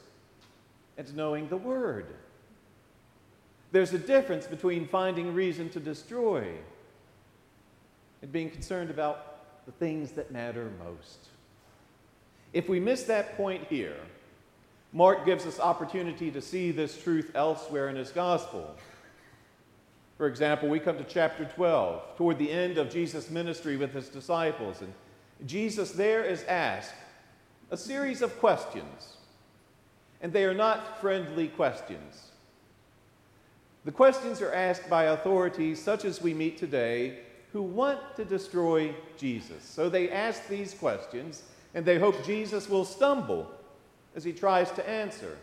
and 0.98 1.16
knowing 1.16 1.50
the 1.50 1.58
Word. 1.58 2.08
There's 3.72 3.94
a 3.94 4.00
difference 4.00 4.48
between 4.48 4.88
finding 4.88 5.36
reason 5.36 5.70
to 5.70 5.80
destroy 5.80 6.48
and 8.24 8.32
being 8.32 8.50
concerned 8.50 8.90
about 8.90 9.66
the 9.68 9.72
things 9.74 10.14
that 10.14 10.32
matter 10.32 10.72
most. 10.84 11.28
If 12.54 12.70
we 12.70 12.80
miss 12.80 13.04
that 13.04 13.38
point 13.38 13.68
here, 13.68 13.98
Mark 14.94 15.26
gives 15.26 15.46
us 15.46 15.60
opportunity 15.60 16.32
to 16.32 16.42
see 16.42 16.72
this 16.72 17.02
truth 17.02 17.32
elsewhere 17.36 17.90
in 17.90 17.96
his 17.96 18.12
gospel. 18.12 18.76
For 20.18 20.28
example, 20.28 20.70
we 20.70 20.80
come 20.80 20.98
to 20.98 21.04
chapter 21.04 21.46
12, 21.46 22.18
toward 22.18 22.40
the 22.40 22.52
end 22.52 22.78
of 22.78 22.90
Jesus' 22.90 23.30
ministry 23.30 23.78
with 23.78 23.94
his 23.94 24.10
disciples, 24.10 24.82
and 24.82 24.94
Jesus 25.46 25.92
there 25.92 26.24
is 26.24 26.44
asked 26.46 26.96
a 27.70 27.78
series 27.78 28.22
of 28.22 28.40
questions, 28.40 29.18
and 30.22 30.34
they 30.34 30.46
are 30.46 30.54
not 30.54 31.00
friendly 31.00 31.50
questions. 31.50 32.32
The 33.86 33.92
questions 33.92 34.42
are 34.42 34.54
asked 34.54 34.90
by 34.90 35.06
authorities 35.06 35.82
such 35.82 36.04
as 36.04 36.22
we 36.22 36.34
meet 36.34 36.58
today 36.58 37.20
who 37.54 37.62
want 37.62 38.00
to 38.18 38.26
destroy 38.26 38.94
Jesus. 39.18 39.64
So 39.64 39.90
they 39.90 40.10
ask 40.10 40.48
these 40.48 40.74
questions 40.74 41.44
and 41.74 41.86
they 41.86 41.98
hope 41.98 42.26
Jesus 42.26 42.68
will 42.68 42.84
stumble 42.84 43.50
as 44.18 44.24
he 44.24 44.34
tries 44.34 44.72
to 44.72 44.90
answer. 44.90 45.38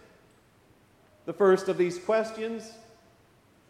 The 1.24 1.32
first 1.32 1.68
of 1.68 1.78
these 1.78 1.98
questions 1.98 2.70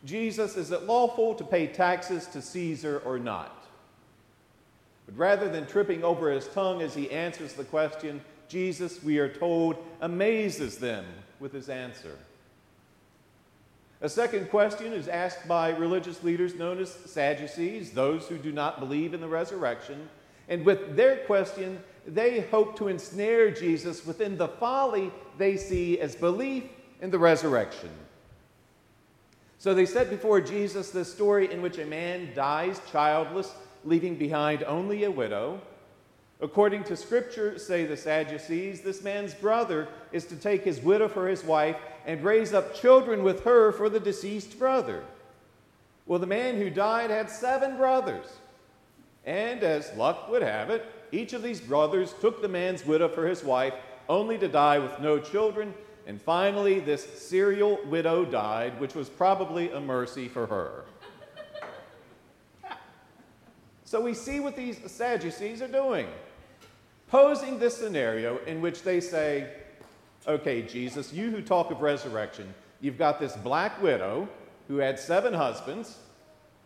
Jesus, 0.05 0.59
is 0.59 0.71
it 0.71 0.83
lawful 0.83 1.35
to 1.35 1.45
pay 1.45 1.67
taxes 1.67 2.27
to 2.27 2.43
Caesar 2.43 3.01
or 3.07 3.19
not? 3.19 3.65
But 5.07 5.17
rather 5.17 5.49
than 5.49 5.67
tripping 5.67 6.05
over 6.05 6.31
his 6.31 6.47
tongue 6.49 6.83
as 6.83 6.95
he 6.95 7.11
answers 7.11 7.55
the 7.55 7.65
question, 7.65 8.21
Jesus, 8.49 9.03
we 9.03 9.19
are 9.19 9.31
told, 9.31 9.77
amazes 10.03 10.77
them 10.77 11.07
with 11.41 11.55
his 11.55 11.71
answer. 11.71 12.19
A 14.03 14.09
second 14.11 14.51
question 14.51 14.93
is 14.93 15.09
asked 15.09 15.49
by 15.49 15.71
religious 15.71 16.23
leaders 16.23 16.55
known 16.55 16.79
as 16.81 16.93
Sadducees, 16.93 17.93
those 17.93 18.27
who 18.29 18.37
do 18.37 18.53
not 18.53 18.81
believe 18.81 19.15
in 19.15 19.23
the 19.23 19.29
resurrection. 19.29 20.11
And 20.49 20.65
with 20.65 20.97
their 20.97 21.19
question, 21.27 21.83
they 22.07 22.41
hope 22.41 22.77
to 22.79 22.89
ensnare 22.89 23.51
Jesus 23.51 24.05
within 24.05 24.37
the 24.37 24.49
folly 24.49 25.11
they 25.39 25.57
see 25.57 25.99
as 25.99 26.15
belief 26.15 26.65
in 27.01 27.11
the 27.11 27.19
resurrection. 27.19 27.91
So 29.59 29.73
they 29.73 29.87
set 29.87 30.11
before 30.11 30.41
Jesus 30.41 30.91
this 30.91 31.11
story 31.11 31.51
in 31.51 31.63
which 31.63 31.79
a 31.79 31.87
man 31.87 32.29
dies 32.35 32.81
childless, 32.91 33.55
leaving 33.85 34.17
behind 34.17 34.63
only 34.65 35.05
a 35.05 35.11
widow. 35.11 35.61
According 36.41 36.85
to 36.85 36.97
Scripture, 36.97 37.59
say 37.59 37.87
the 37.87 37.97
Sadducees, 37.97 38.83
this 38.83 39.03
man's 39.03 39.33
brother 39.33 39.89
is 40.13 40.27
to 40.27 40.37
take 40.37 40.65
his 40.65 40.81
widow 40.81 41.09
for 41.09 41.29
his 41.29 41.43
wife 41.43 41.77
and 42.05 42.23
raise 42.23 42.53
up 42.53 42.75
children 42.75 43.23
with 43.23 43.45
her 43.45 43.73
for 43.73 43.89
the 43.89 44.01
deceased 44.01 44.59
brother. 44.59 45.05
Well, 46.07 46.19
the 46.19 46.27
man 46.27 46.59
who 46.59 46.69
died 46.69 47.09
had 47.09 47.31
seven 47.31 47.79
brothers. 47.79 48.27
And 49.27 49.63
as 49.63 49.93
luck 49.97 50.29
would 50.29 50.43
have 50.43 50.71
it, 50.71 50.85
each 51.13 51.33
of 51.33 51.43
these 51.43 51.61
brothers 51.61 52.15
took 52.21 52.43
the 52.43 52.49
man's 52.49 52.85
widow 52.85 53.09
for 53.09 53.27
his 53.27 53.43
wife, 53.45 53.75
only 54.09 54.37
to 54.39 54.49
die 54.49 54.79
with 54.79 55.01
no 55.01 55.19
children. 55.19 55.73
And 56.07 56.21
finally, 56.21 56.81
this 56.81 57.05
serial 57.23 57.79
widow 57.87 58.25
died, 58.25 58.79
which 58.79 58.95
was 58.95 59.09
probably 59.09 59.71
a 59.71 59.81
mercy 59.81 60.29
for 60.29 60.47
her. 60.47 60.85
so 63.85 64.01
we 64.01 64.13
see 64.13 64.41
what 64.41 64.57
these 64.57 64.79
Sadducees 64.91 65.63
are 65.63 65.69
doing 65.69 66.07
posing 67.15 67.61
this 67.61 67.77
scenario 67.77 68.39
in 68.39 68.61
which 68.61 68.83
they 68.83 68.99
say, 68.99 69.49
okay, 70.27 70.63
Jesus, 70.63 71.13
you 71.13 71.31
who 71.31 71.41
talk 71.41 71.71
of 71.71 71.81
resurrection, 71.81 72.53
you've 72.81 72.99
got 72.99 73.21
this 73.21 73.37
black 73.37 73.81
widow 73.81 74.29
who 74.67 74.79
had 74.79 74.99
seven 74.99 75.33
husbands, 75.33 75.99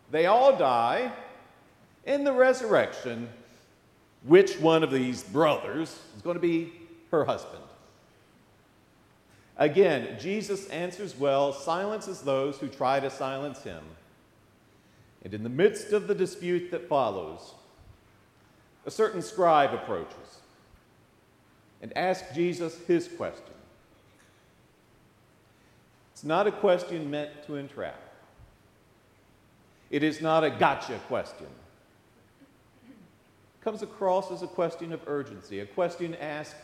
they 0.09 0.25
all 0.25 0.57
die. 0.57 1.11
In 2.09 2.23
the 2.23 2.33
resurrection, 2.33 3.29
which 4.23 4.59
one 4.59 4.81
of 4.81 4.89
these 4.89 5.21
brothers 5.21 5.99
is 6.15 6.23
going 6.23 6.33
to 6.33 6.41
be 6.41 6.73
her 7.11 7.23
husband? 7.23 7.61
Again, 9.57 10.17
Jesus 10.19 10.67
answers 10.69 11.15
well, 11.15 11.53
silences 11.53 12.21
those 12.21 12.57
who 12.57 12.67
try 12.67 12.99
to 12.99 13.11
silence 13.11 13.61
him. 13.61 13.83
And 15.23 15.35
in 15.35 15.43
the 15.43 15.49
midst 15.49 15.93
of 15.93 16.07
the 16.07 16.15
dispute 16.15 16.71
that 16.71 16.89
follows, 16.89 17.53
a 18.87 18.91
certain 18.91 19.21
scribe 19.21 19.75
approaches 19.75 20.39
and 21.79 21.95
asks 21.95 22.33
Jesus 22.33 22.75
his 22.87 23.07
question. 23.07 23.53
It's 26.13 26.23
not 26.23 26.47
a 26.47 26.51
question 26.51 27.11
meant 27.11 27.43
to 27.45 27.55
entrap, 27.55 28.01
it 29.91 30.01
is 30.01 30.21
not 30.21 30.43
a 30.43 30.49
gotcha 30.49 30.99
question. 31.07 31.45
Comes 33.61 33.81
across 33.81 34.31
as 34.31 34.41
a 34.41 34.47
question 34.47 34.93
of 34.93 35.01
urgency, 35.07 35.59
a 35.59 35.65
question 35.65 36.15
asked 36.15 36.55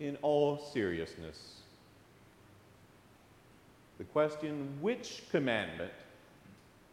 in 0.00 0.16
all 0.22 0.58
seriousness. 0.72 1.60
The 3.98 4.04
question 4.04 4.78
which 4.80 5.22
commandment 5.30 5.92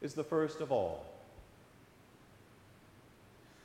is 0.01 0.13
the 0.13 0.23
first 0.23 0.61
of 0.61 0.71
all? 0.71 1.05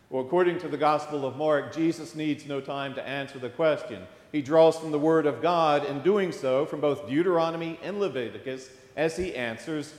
Well, 0.08 0.24
according 0.24 0.60
to 0.60 0.68
the 0.68 0.76
Gospel 0.76 1.26
of 1.26 1.36
Mark, 1.36 1.74
Jesus 1.74 2.14
needs 2.14 2.46
no 2.46 2.60
time 2.60 2.94
to 2.94 3.06
answer 3.06 3.38
the 3.38 3.50
question. 3.50 4.02
He 4.30 4.42
draws 4.42 4.78
from 4.78 4.92
the 4.92 4.98
Word 4.98 5.26
of 5.26 5.42
God, 5.42 5.84
in 5.84 6.02
doing 6.02 6.32
so, 6.32 6.64
from 6.64 6.80
both 6.80 7.08
Deuteronomy 7.08 7.78
and 7.82 7.98
Leviticus, 7.98 8.70
as 8.96 9.16
he 9.16 9.34
answers, 9.34 9.92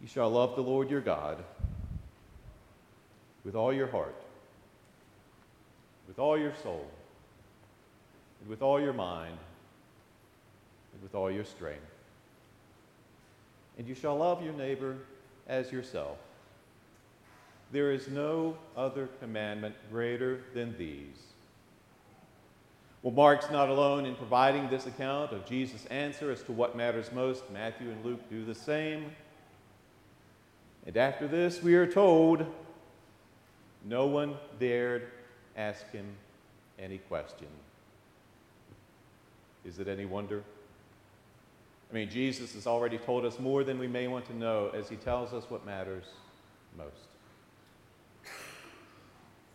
You 0.00 0.08
shall 0.08 0.30
love 0.30 0.54
the 0.56 0.62
Lord 0.62 0.90
your 0.90 1.00
God 1.00 1.42
with 3.44 3.54
all 3.54 3.72
your 3.72 3.86
heart, 3.88 4.14
with 6.08 6.18
all 6.18 6.38
your 6.38 6.54
soul, 6.62 6.86
and 8.40 8.50
with 8.50 8.62
all 8.62 8.80
your 8.80 8.92
mind, 8.92 9.36
and 10.92 11.02
with 11.02 11.14
all 11.14 11.30
your 11.30 11.44
strength. 11.44 11.80
And 13.78 13.86
you 13.88 13.94
shall 13.94 14.16
love 14.16 14.44
your 14.44 14.52
neighbor 14.52 14.96
as 15.48 15.72
yourself. 15.72 16.18
There 17.72 17.90
is 17.90 18.08
no 18.08 18.56
other 18.76 19.08
commandment 19.20 19.74
greater 19.90 20.40
than 20.54 20.76
these. 20.76 21.32
Well, 23.02 23.14
Mark's 23.14 23.50
not 23.50 23.68
alone 23.68 24.06
in 24.06 24.14
providing 24.14 24.68
this 24.68 24.86
account 24.86 25.32
of 25.32 25.44
Jesus' 25.44 25.86
answer 25.86 26.30
as 26.30 26.42
to 26.44 26.52
what 26.52 26.76
matters 26.76 27.10
most. 27.12 27.50
Matthew 27.50 27.90
and 27.90 28.04
Luke 28.04 28.20
do 28.30 28.44
the 28.44 28.54
same. 28.54 29.10
And 30.86 30.96
after 30.96 31.26
this, 31.26 31.62
we 31.62 31.74
are 31.74 31.86
told 31.86 32.46
no 33.84 34.06
one 34.06 34.36
dared 34.58 35.08
ask 35.56 35.90
him 35.90 36.06
any 36.78 36.98
question. 36.98 37.48
Is 39.64 39.78
it 39.78 39.88
any 39.88 40.04
wonder? 40.04 40.42
I 41.90 41.94
mean, 41.94 42.08
Jesus 42.08 42.54
has 42.54 42.66
already 42.66 42.98
told 42.98 43.24
us 43.24 43.38
more 43.38 43.64
than 43.64 43.78
we 43.78 43.86
may 43.86 44.08
want 44.08 44.24
to 44.26 44.36
know 44.36 44.70
as 44.74 44.88
he 44.88 44.96
tells 44.96 45.32
us 45.32 45.44
what 45.50 45.66
matters 45.66 46.06
most. 46.76 47.08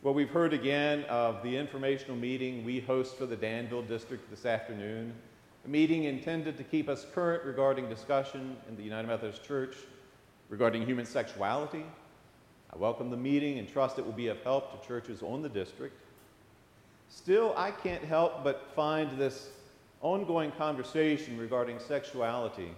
Well, 0.04 0.14
we've 0.14 0.30
heard 0.30 0.54
again 0.54 1.04
of 1.06 1.42
the 1.42 1.58
informational 1.58 2.16
meeting 2.16 2.64
we 2.64 2.80
host 2.80 3.18
for 3.18 3.26
the 3.26 3.36
Danville 3.36 3.82
District 3.82 4.30
this 4.30 4.46
afternoon, 4.46 5.14
a 5.66 5.68
meeting 5.68 6.04
intended 6.04 6.56
to 6.58 6.64
keep 6.64 6.88
us 6.88 7.06
current 7.14 7.44
regarding 7.44 7.90
discussion 7.90 8.56
in 8.70 8.78
the 8.78 8.84
United 8.84 9.08
Methodist 9.08 9.44
Church 9.44 9.76
regarding 10.50 10.86
human 10.86 11.06
sexuality. 11.06 11.84
I 12.74 12.78
welcome 12.78 13.10
the 13.10 13.18
meeting 13.18 13.60
and 13.60 13.68
trust 13.68 13.98
it 13.98 14.06
will 14.06 14.14
be 14.14 14.28
of 14.28 14.42
help 14.44 14.80
to 14.80 14.88
churches 14.88 15.24
on 15.24 15.42
the 15.42 15.50
district. 15.50 15.96
Still, 17.10 17.54
I 17.56 17.72
can't 17.72 18.04
help 18.04 18.44
but 18.44 18.70
find 18.76 19.18
this 19.18 19.50
ongoing 20.02 20.52
conversation 20.52 21.38
regarding 21.38 21.80
sexuality 21.80 22.70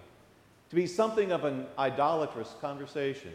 to 0.70 0.76
be 0.76 0.86
something 0.86 1.32
of 1.32 1.44
an 1.44 1.66
idolatrous 1.78 2.54
conversation. 2.60 3.32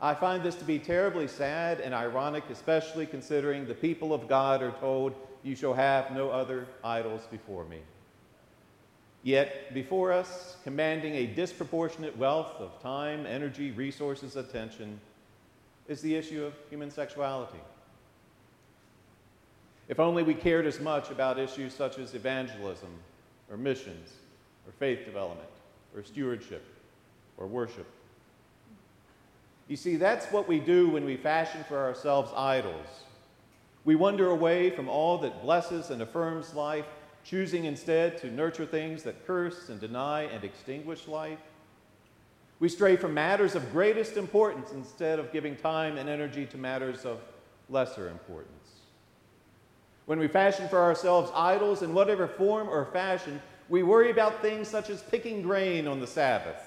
I 0.00 0.14
find 0.14 0.42
this 0.42 0.54
to 0.56 0.64
be 0.64 0.78
terribly 0.78 1.28
sad 1.28 1.80
and 1.80 1.92
ironic, 1.92 2.44
especially 2.48 3.04
considering 3.04 3.66
the 3.66 3.74
people 3.74 4.14
of 4.14 4.28
God 4.28 4.62
are 4.62 4.70
told, 4.72 5.14
You 5.42 5.54
shall 5.56 5.74
have 5.74 6.12
no 6.12 6.30
other 6.30 6.66
idols 6.82 7.22
before 7.30 7.64
me. 7.64 7.80
Yet, 9.22 9.74
before 9.74 10.12
us, 10.12 10.56
commanding 10.64 11.14
a 11.14 11.26
disproportionate 11.26 12.16
wealth 12.16 12.54
of 12.58 12.80
time, 12.82 13.26
energy, 13.26 13.70
resources, 13.70 14.36
attention, 14.36 14.98
is 15.88 16.00
the 16.00 16.14
issue 16.14 16.44
of 16.44 16.54
human 16.70 16.90
sexuality. 16.90 17.60
If 19.88 20.00
only 20.00 20.22
we 20.22 20.34
cared 20.34 20.66
as 20.66 20.80
much 20.80 21.10
about 21.10 21.38
issues 21.38 21.74
such 21.74 21.98
as 21.98 22.14
evangelism, 22.14 22.90
or 23.50 23.56
missions, 23.56 24.14
or 24.66 24.72
faith 24.72 25.04
development, 25.04 25.48
or 25.94 26.04
stewardship, 26.04 26.64
or 27.36 27.46
worship. 27.46 27.86
You 29.68 29.76
see, 29.76 29.96
that's 29.96 30.26
what 30.26 30.48
we 30.48 30.60
do 30.60 30.88
when 30.88 31.04
we 31.04 31.16
fashion 31.16 31.64
for 31.68 31.78
ourselves 31.78 32.32
idols. 32.36 32.86
We 33.84 33.96
wander 33.96 34.30
away 34.30 34.70
from 34.70 34.88
all 34.88 35.18
that 35.18 35.42
blesses 35.42 35.90
and 35.90 36.00
affirms 36.02 36.54
life 36.54 36.86
choosing 37.24 37.64
instead 37.64 38.18
to 38.18 38.30
nurture 38.30 38.66
things 38.66 39.02
that 39.02 39.26
curse 39.26 39.68
and 39.68 39.80
deny 39.80 40.22
and 40.22 40.44
extinguish 40.44 41.06
life. 41.06 41.38
We 42.58 42.68
stray 42.68 42.96
from 42.96 43.14
matters 43.14 43.54
of 43.54 43.72
greatest 43.72 44.16
importance 44.16 44.72
instead 44.72 45.18
of 45.18 45.32
giving 45.32 45.56
time 45.56 45.96
and 45.96 46.08
energy 46.08 46.46
to 46.46 46.58
matters 46.58 47.04
of 47.04 47.20
lesser 47.68 48.10
importance. 48.10 48.50
When 50.06 50.18
we 50.18 50.28
fashion 50.28 50.68
for 50.68 50.78
ourselves 50.78 51.30
idols 51.34 51.82
in 51.82 51.94
whatever 51.94 52.26
form 52.26 52.68
or 52.68 52.84
fashion, 52.86 53.40
we 53.68 53.82
worry 53.82 54.10
about 54.10 54.42
things 54.42 54.66
such 54.66 54.90
as 54.90 55.02
picking 55.02 55.40
grain 55.40 55.86
on 55.86 56.00
the 56.00 56.06
Sabbath, 56.06 56.66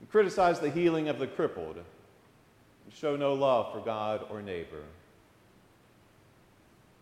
and 0.00 0.10
criticize 0.10 0.58
the 0.58 0.70
healing 0.70 1.08
of 1.08 1.18
the 1.18 1.28
crippled, 1.28 1.76
and 1.76 2.92
show 2.92 3.14
no 3.14 3.34
love 3.34 3.72
for 3.72 3.80
God 3.80 4.26
or 4.28 4.42
neighbor. 4.42 4.82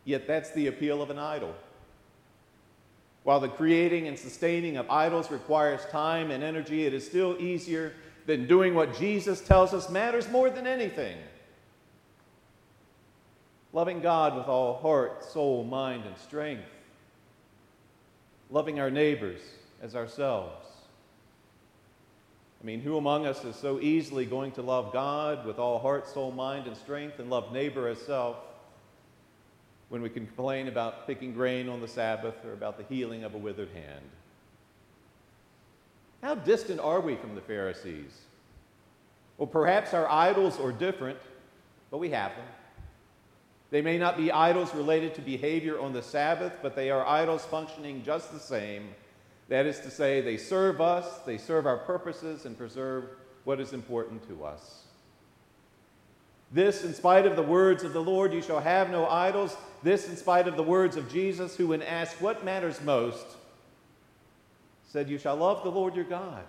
Yet 0.05 0.27
that's 0.27 0.51
the 0.51 0.67
appeal 0.67 1.01
of 1.01 1.11
an 1.11 1.19
idol. 1.19 1.55
While 3.25 3.41
the 3.41 3.49
creating 3.49 4.09
and 4.09 4.19
sustaining 4.19 4.77
of 4.77 4.91
idols 4.91 5.31
requires 5.31 5.85
time 5.87 6.31
and 6.31 6.43
energy, 6.43 6.87
it 6.87 6.95
is 6.95 7.07
still 7.07 7.37
easier 7.41 7.95
than 8.27 8.47
doing 8.47 8.75
what 8.75 8.99
Jesus 8.99 9.41
tells 9.41 9.73
us 9.73 9.91
matters 9.91 10.29
more 10.29 10.51
than 10.51 10.67
anything 10.67 11.17
loving 13.73 14.01
God 14.01 14.37
with 14.37 14.47
all 14.49 14.79
heart, 14.79 15.25
soul, 15.25 15.65
mind, 15.65 16.05
and 16.05 16.17
strength, 16.19 16.69
loving 18.51 18.79
our 18.79 18.91
neighbors 18.91 19.41
as 19.81 19.95
ourselves. 19.95 20.67
I 22.63 22.65
mean, 22.65 22.81
who 22.81 22.97
among 22.97 23.27
us 23.27 23.45
is 23.45 23.57
so 23.57 23.81
easily 23.81 24.25
going 24.25 24.53
to 24.53 24.63
love 24.63 24.93
God 24.93 25.47
with 25.47 25.59
all 25.59 25.79
heart, 25.79 26.07
soul, 26.07 26.31
mind, 26.31 26.67
and 26.67 26.77
strength 26.77 27.19
and 27.19 27.29
love 27.29 27.53
neighbor 27.53 27.89
as 27.89 28.01
self? 28.01 28.37
When 29.93 30.01
we 30.01 30.09
can 30.09 30.25
complain 30.25 30.69
about 30.69 31.07
picking 31.07 31.35
grain 31.35 31.69
on 31.69 31.83
the 31.83 31.87
Sabbath 31.87 32.47
or 32.47 32.55
about 32.55 32.79
the 32.79 32.95
healing 32.95 33.25
of 33.25 33.35
a 33.35 33.39
withered 33.39 33.69
hand. 33.75 34.01
How 36.23 36.35
distant 36.35 36.81
are 36.81 37.03
we 37.03 37.15
from 37.17 37.35
the 37.35 37.43
Pharisees? 37.43 38.23
Well, 39.37 39.49
perhaps 39.49 39.93
our 39.93 40.09
idols 40.09 40.59
are 40.59 40.73
different, 40.73 41.19
but 41.91 41.99
we 41.99 42.09
have 42.09 42.35
them. 42.35 42.47
They 43.71 43.83
may 43.83 43.99
not 43.99 44.17
be 44.17 44.33
idols 44.33 44.75
related 44.75 45.15
to 45.17 45.21
behavior 45.21 45.79
on 45.79 45.93
the 45.93 46.03
Sabbath, 46.03 46.55
but 46.63 46.75
they 46.75 46.89
are 46.89 47.07
idols 47.07 47.45
functioning 47.45 48.03
just 48.03 48.33
the 48.33 48.41
same. 48.41 48.95
That 49.51 49.67
is 49.67 49.79
to 49.81 49.91
say, 49.91 50.23
they 50.23 50.39
serve 50.39 50.81
us, 50.81 51.19
they 51.27 51.37
serve 51.37 51.67
our 51.67 51.77
purposes, 51.77 52.47
and 52.47 52.57
preserve 52.57 53.11
what 53.45 53.61
is 53.61 53.75
important 53.75 54.27
to 54.29 54.43
us. 54.43 54.85
This, 56.53 56.85
in 56.85 56.93
spite 56.93 57.25
of 57.25 57.35
the 57.35 57.43
words 57.43 57.83
of 57.83 57.95
the 57.95 58.03
Lord, 58.03 58.33
you 58.33 58.43
shall 58.43 58.61
have 58.61 58.91
no 58.91 59.09
idols. 59.09 59.57
This, 59.83 60.09
in 60.09 60.17
spite 60.17 60.47
of 60.47 60.57
the 60.57 60.63
words 60.63 60.97
of 60.97 61.11
Jesus, 61.11 61.57
who, 61.57 61.69
when 61.69 61.83
asked 61.83 62.21
what 62.21 62.45
matters 62.45 62.81
most, 62.83 63.25
said, 64.87 65.09
You 65.09 65.17
shall 65.17 65.37
love 65.37 65.63
the 65.63 65.71
Lord 65.71 65.97
your 65.97 66.05
God 66.05 66.45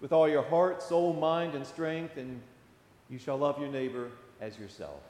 with 0.00 0.12
all 0.12 0.28
your 0.28 0.42
heart, 0.42 0.82
soul, 0.82 1.14
mind, 1.14 1.54
and 1.54 1.66
strength, 1.66 2.16
and 2.16 2.40
you 3.10 3.18
shall 3.18 3.36
love 3.36 3.58
your 3.58 3.70
neighbor 3.70 4.10
as 4.40 4.58
yourself. 4.58 5.00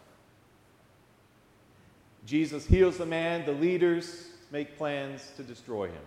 Jesus 2.25 2.67
heals 2.67 2.97
the 2.97 3.07
man, 3.07 3.45
the 3.45 3.53
leaders 3.53 4.29
make 4.51 4.79
plans 4.79 5.33
to 5.37 5.43
destroy 5.43 5.87
him. 5.87 6.05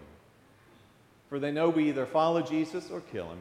For 1.29 1.39
they 1.39 1.51
know 1.51 1.69
we 1.69 1.89
either 1.89 2.05
follow 2.05 2.41
Jesus 2.41 2.89
or 2.89 3.01
kill 3.01 3.29
him. 3.29 3.39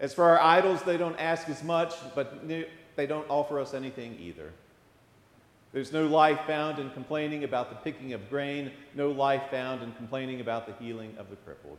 As 0.00 0.14
for 0.14 0.24
our 0.24 0.40
idols, 0.40 0.82
they 0.82 0.96
don't 0.96 1.18
ask 1.18 1.48
as 1.48 1.62
much, 1.62 1.94
but 2.14 2.48
they 2.96 3.06
don't 3.06 3.28
offer 3.28 3.60
us 3.60 3.74
anything 3.74 4.16
either. 4.20 4.52
There's 5.72 5.92
no 5.92 6.06
life 6.06 6.40
found 6.46 6.78
in 6.78 6.90
complaining 6.90 7.42
about 7.42 7.68
the 7.68 7.76
picking 7.76 8.12
of 8.12 8.30
grain, 8.30 8.70
no 8.94 9.10
life 9.10 9.42
found 9.50 9.82
in 9.82 9.92
complaining 9.92 10.40
about 10.40 10.66
the 10.66 10.84
healing 10.84 11.14
of 11.18 11.30
the 11.30 11.36
crippled. 11.36 11.78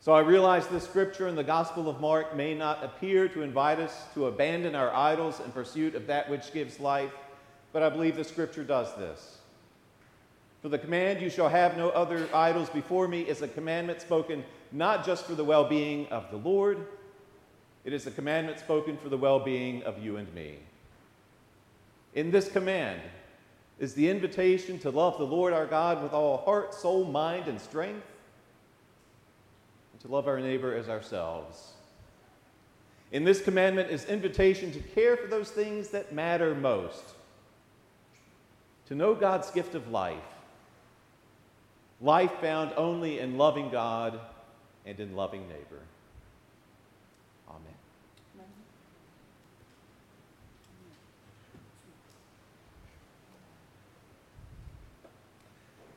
So 0.00 0.12
I 0.12 0.18
realize 0.18 0.66
this 0.66 0.82
scripture 0.82 1.28
in 1.28 1.36
the 1.36 1.44
Gospel 1.44 1.88
of 1.88 2.00
Mark 2.00 2.34
may 2.34 2.54
not 2.54 2.82
appear 2.82 3.28
to 3.28 3.42
invite 3.42 3.78
us 3.78 3.96
to 4.14 4.26
abandon 4.26 4.74
our 4.74 4.92
idols 4.92 5.38
in 5.38 5.52
pursuit 5.52 5.94
of 5.94 6.08
that 6.08 6.28
which 6.28 6.52
gives 6.52 6.80
life, 6.80 7.12
but 7.72 7.84
I 7.84 7.88
believe 7.88 8.16
the 8.16 8.24
scripture 8.24 8.64
does 8.64 8.92
this. 8.96 9.38
For 10.60 10.68
the 10.68 10.78
command, 10.78 11.20
you 11.20 11.30
shall 11.30 11.48
have 11.48 11.76
no 11.76 11.90
other 11.90 12.28
idols 12.34 12.68
before 12.68 13.06
me, 13.06 13.20
is 13.20 13.42
a 13.42 13.48
commandment 13.48 14.00
spoken 14.00 14.44
not 14.72 15.06
just 15.06 15.24
for 15.24 15.36
the 15.36 15.44
well 15.44 15.68
being 15.68 16.08
of 16.08 16.28
the 16.32 16.36
Lord, 16.36 16.84
it 17.84 17.92
is 17.92 18.06
a 18.06 18.10
commandment 18.10 18.58
spoken 18.58 18.96
for 18.96 19.08
the 19.08 19.16
well 19.16 19.40
being 19.40 19.82
of 19.82 20.02
you 20.02 20.16
and 20.16 20.32
me. 20.34 20.58
In 22.14 22.30
this 22.30 22.50
command 22.50 23.00
is 23.78 23.94
the 23.94 24.08
invitation 24.08 24.78
to 24.80 24.90
love 24.90 25.18
the 25.18 25.24
Lord 25.24 25.52
our 25.52 25.66
God 25.66 26.02
with 26.02 26.12
all 26.12 26.38
heart, 26.38 26.74
soul, 26.74 27.04
mind, 27.04 27.48
and 27.48 27.60
strength, 27.60 28.06
and 29.92 30.00
to 30.02 30.08
love 30.08 30.28
our 30.28 30.38
neighbor 30.38 30.74
as 30.74 30.88
ourselves. 30.88 31.72
In 33.10 33.24
this 33.24 33.42
commandment 33.42 33.90
is 33.90 34.04
invitation 34.04 34.72
to 34.72 34.78
care 34.78 35.16
for 35.16 35.26
those 35.26 35.50
things 35.50 35.88
that 35.88 36.14
matter 36.14 36.54
most, 36.54 37.02
to 38.86 38.94
know 38.94 39.14
God's 39.14 39.50
gift 39.50 39.74
of 39.74 39.90
life, 39.90 40.16
life 42.00 42.32
found 42.40 42.72
only 42.76 43.18
in 43.18 43.36
loving 43.36 43.70
God 43.70 44.20
and 44.86 44.98
in 44.98 45.14
loving 45.14 45.48
neighbor. 45.48 45.80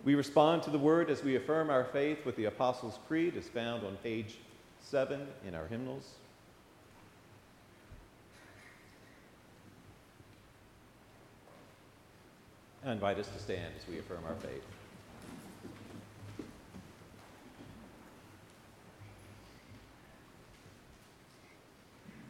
We 0.06 0.14
respond 0.14 0.62
to 0.64 0.70
the 0.70 0.78
word 0.78 1.10
as 1.10 1.24
we 1.24 1.36
affirm 1.36 1.72
our 1.72 1.84
faith 1.84 2.28
with 2.28 2.36
the 2.36 2.46
Apostles' 2.46 3.00
Creed, 3.08 3.36
as 3.36 3.50
found 3.50 3.84
on 3.84 3.98
page 3.98 4.38
7 4.82 5.20
in 5.48 5.56
our 5.56 5.66
hymnals. 5.66 6.12
I 12.86 12.92
invite 12.92 13.18
us 13.18 13.28
to 13.30 13.40
stand 13.40 13.74
as 13.76 13.90
we 13.90 13.98
affirm 13.98 14.24
our 14.28 14.36
faith. 14.36 14.64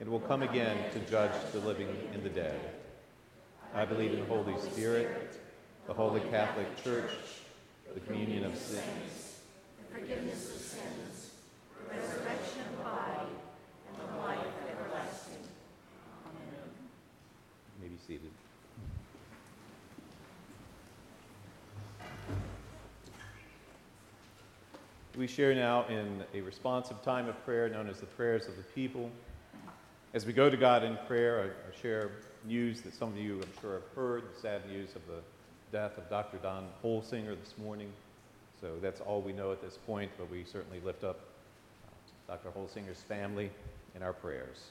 and 0.00 0.08
will 0.08 0.20
come 0.20 0.42
again 0.42 0.90
to 0.92 0.98
judge 1.10 1.32
the 1.52 1.60
living 1.60 1.94
and 2.14 2.22
the 2.22 2.30
dead. 2.30 2.58
I 3.74 3.84
believe 3.84 4.12
in 4.12 4.20
the 4.20 4.26
Holy 4.26 4.58
Spirit 4.58 5.38
the 5.86 5.94
Holy 5.94 6.20
Catholic 6.30 6.82
Church, 6.82 7.10
the 7.92 8.00
communion 8.00 8.44
of 8.44 8.56
saints, 8.56 9.40
the 9.78 9.98
forgiveness 9.98 10.54
of 10.54 10.60
sins, 10.60 11.30
the 11.76 11.94
resurrection 11.94 12.60
of 12.60 12.78
the 12.78 12.84
body, 12.84 13.26
and 13.88 13.96
the 14.08 14.22
life 14.22 14.38
everlasting. 14.70 15.42
Amen. 16.26 16.70
You 17.76 17.82
may 17.82 17.88
be 17.88 17.98
seated. 18.06 18.30
We 25.18 25.26
share 25.26 25.54
now 25.54 25.86
in 25.88 26.22
a 26.32 26.40
responsive 26.40 27.02
time 27.02 27.28
of 27.28 27.44
prayer 27.44 27.68
known 27.68 27.88
as 27.88 27.98
the 27.98 28.06
prayers 28.06 28.46
of 28.46 28.56
the 28.56 28.62
people. 28.62 29.10
As 30.12 30.26
we 30.26 30.32
go 30.32 30.50
to 30.50 30.56
God 30.56 30.82
in 30.82 30.98
prayer, 31.06 31.40
I, 31.40 31.44
I 31.68 31.80
share 31.80 32.10
news 32.44 32.80
that 32.80 32.94
some 32.94 33.10
of 33.10 33.16
you, 33.16 33.36
I'm 33.36 33.60
sure, 33.60 33.74
have 33.74 33.86
heard 33.94 34.24
the 34.24 34.40
sad 34.40 34.66
news 34.68 34.96
of 34.96 35.02
the 35.06 35.20
death 35.70 35.98
of 35.98 36.10
Dr. 36.10 36.38
Don 36.38 36.66
Holsinger 36.82 37.38
this 37.38 37.54
morning, 37.56 37.92
So 38.60 38.74
that's 38.82 39.00
all 39.00 39.22
we 39.22 39.32
know 39.32 39.52
at 39.52 39.62
this 39.62 39.78
point, 39.86 40.10
but 40.18 40.28
we 40.28 40.42
certainly 40.42 40.80
lift 40.80 41.04
up 41.04 41.20
uh, 42.28 42.34
Dr. 42.34 42.50
Holsinger's 42.50 43.00
family 43.00 43.52
in 43.94 44.02
our 44.02 44.12
prayers. 44.12 44.70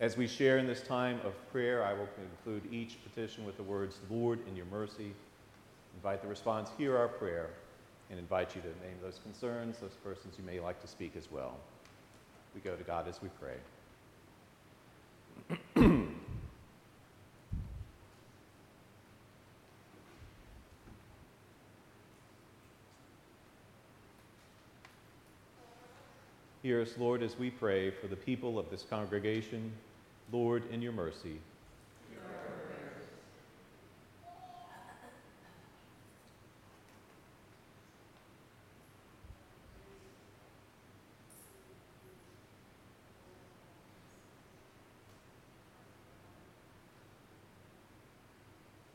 As 0.00 0.18
we 0.18 0.26
share 0.26 0.58
in 0.58 0.66
this 0.66 0.82
time 0.82 1.18
of 1.24 1.32
prayer, 1.50 1.82
I 1.82 1.94
will 1.94 2.08
conclude 2.18 2.70
each 2.70 2.98
petition 3.02 3.46
with 3.46 3.56
the 3.56 3.62
words, 3.62 3.96
Lord, 4.10 4.38
in 4.46 4.54
your 4.54 4.66
mercy. 4.66 5.14
Invite 5.96 6.20
the 6.20 6.28
response, 6.28 6.68
hear 6.76 6.94
our 6.94 7.08
prayer, 7.08 7.48
and 8.10 8.18
invite 8.18 8.54
you 8.54 8.60
to 8.60 8.68
name 8.68 8.98
those 9.02 9.18
concerns, 9.22 9.78
those 9.78 9.96
persons 10.04 10.34
you 10.36 10.44
may 10.44 10.60
like 10.60 10.78
to 10.82 10.86
speak 10.86 11.16
as 11.16 11.32
well. 11.32 11.56
We 12.54 12.60
go 12.60 12.76
to 12.76 12.84
God 12.84 13.08
as 13.08 13.22
we 13.22 13.30
pray. 13.40 13.56
Hear 26.62 26.82
us, 26.82 26.98
Lord, 26.98 27.22
as 27.22 27.38
we 27.38 27.48
pray 27.50 27.90
for 27.90 28.08
the 28.08 28.16
people 28.16 28.58
of 28.58 28.68
this 28.68 28.82
congregation. 28.82 29.72
Lord, 30.30 30.64
in 30.70 30.82
your 30.82 30.92
mercy. 30.92 31.38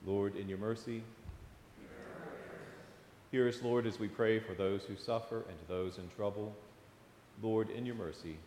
Lord, 0.06 0.36
in 0.36 0.43
your 0.54 0.60
mercy. 0.60 1.02
Hear 3.32 3.48
us, 3.48 3.64
Lord, 3.64 3.88
as 3.88 3.98
we 3.98 4.08
pray 4.08 4.40
for 4.40 4.54
those 4.54 4.84
who 4.84 4.96
suffer 4.96 5.38
and 5.38 5.58
those 5.68 5.98
in 5.98 6.08
trouble. 6.16 6.56
Lord, 7.42 7.72
in 7.72 7.88
your 7.88 7.96
mercy. 7.96 8.38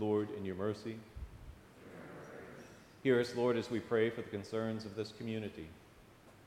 Lord, 0.00 0.26
in 0.36 0.44
your 0.44 0.56
mercy. 0.56 0.96
Hear 3.04 3.20
us, 3.20 3.36
Lord, 3.36 3.56
as 3.56 3.70
we 3.70 3.78
pray 3.78 4.10
for 4.10 4.22
the 4.22 4.30
concerns 4.30 4.84
of 4.84 4.96
this 4.96 5.12
community. 5.16 5.68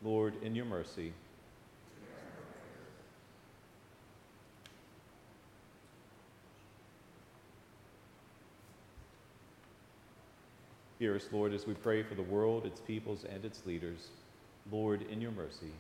Lord, 0.04 0.34
in 0.44 0.54
your 0.54 0.66
mercy. 0.66 1.14
Hear 11.04 11.18
us, 11.18 11.28
Lord, 11.34 11.54
as 11.54 11.68
we 11.68 11.74
pray 11.74 12.02
for 12.02 12.16
the 12.16 12.24
world, 12.24 12.66
its 12.66 12.80
peoples, 12.80 13.26
and 13.30 13.44
its 13.44 13.66
leaders. 13.66 14.08
Lord, 14.72 15.02
in 15.12 15.20
your 15.20 15.32
mercy. 15.32 15.74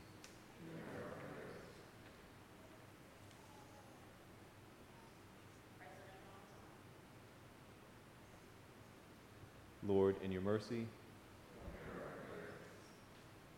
Lord, 9.87 10.17
in 10.25 10.33
your 10.33 10.41
mercy. 10.41 10.85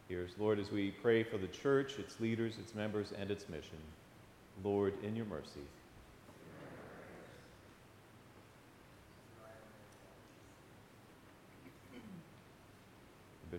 Hear 0.08 0.26
us, 0.26 0.36
Lord, 0.38 0.60
as 0.60 0.70
we 0.70 0.92
pray 0.92 1.24
for 1.24 1.40
the 1.40 1.48
church, 1.48 1.98
its 1.98 2.20
leaders, 2.20 2.60
its 2.60 2.76
members, 2.76 3.12
and 3.18 3.32
its 3.32 3.50
mission. 3.50 3.80
Lord, 4.64 4.94
in 5.02 5.16
your 5.16 5.26
mercy. 5.26 5.66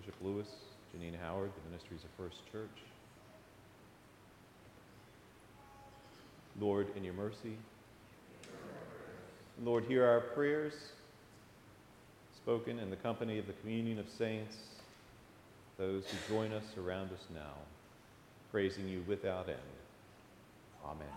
Bishop 0.07 0.23
Lewis, 0.23 0.47
Janine 0.95 1.19
Howard, 1.21 1.51
the 1.51 1.69
ministries 1.69 1.99
of 2.05 2.09
First 2.11 2.37
Church. 2.49 2.69
Lord, 6.61 6.87
in 6.95 7.03
your 7.03 7.13
mercy. 7.13 7.57
Lord, 9.61 9.83
hear 9.83 10.05
our 10.05 10.21
prayers 10.21 10.71
spoken 12.37 12.79
in 12.79 12.89
the 12.89 12.95
company 12.95 13.37
of 13.37 13.47
the 13.47 13.53
communion 13.53 13.99
of 13.99 14.07
saints, 14.09 14.55
those 15.77 16.05
who 16.05 16.33
join 16.33 16.53
us 16.53 16.63
around 16.77 17.11
us 17.11 17.25
now, 17.33 17.55
praising 18.49 18.87
you 18.87 19.03
without 19.09 19.49
end. 19.49 19.57
Amen. 20.85 21.07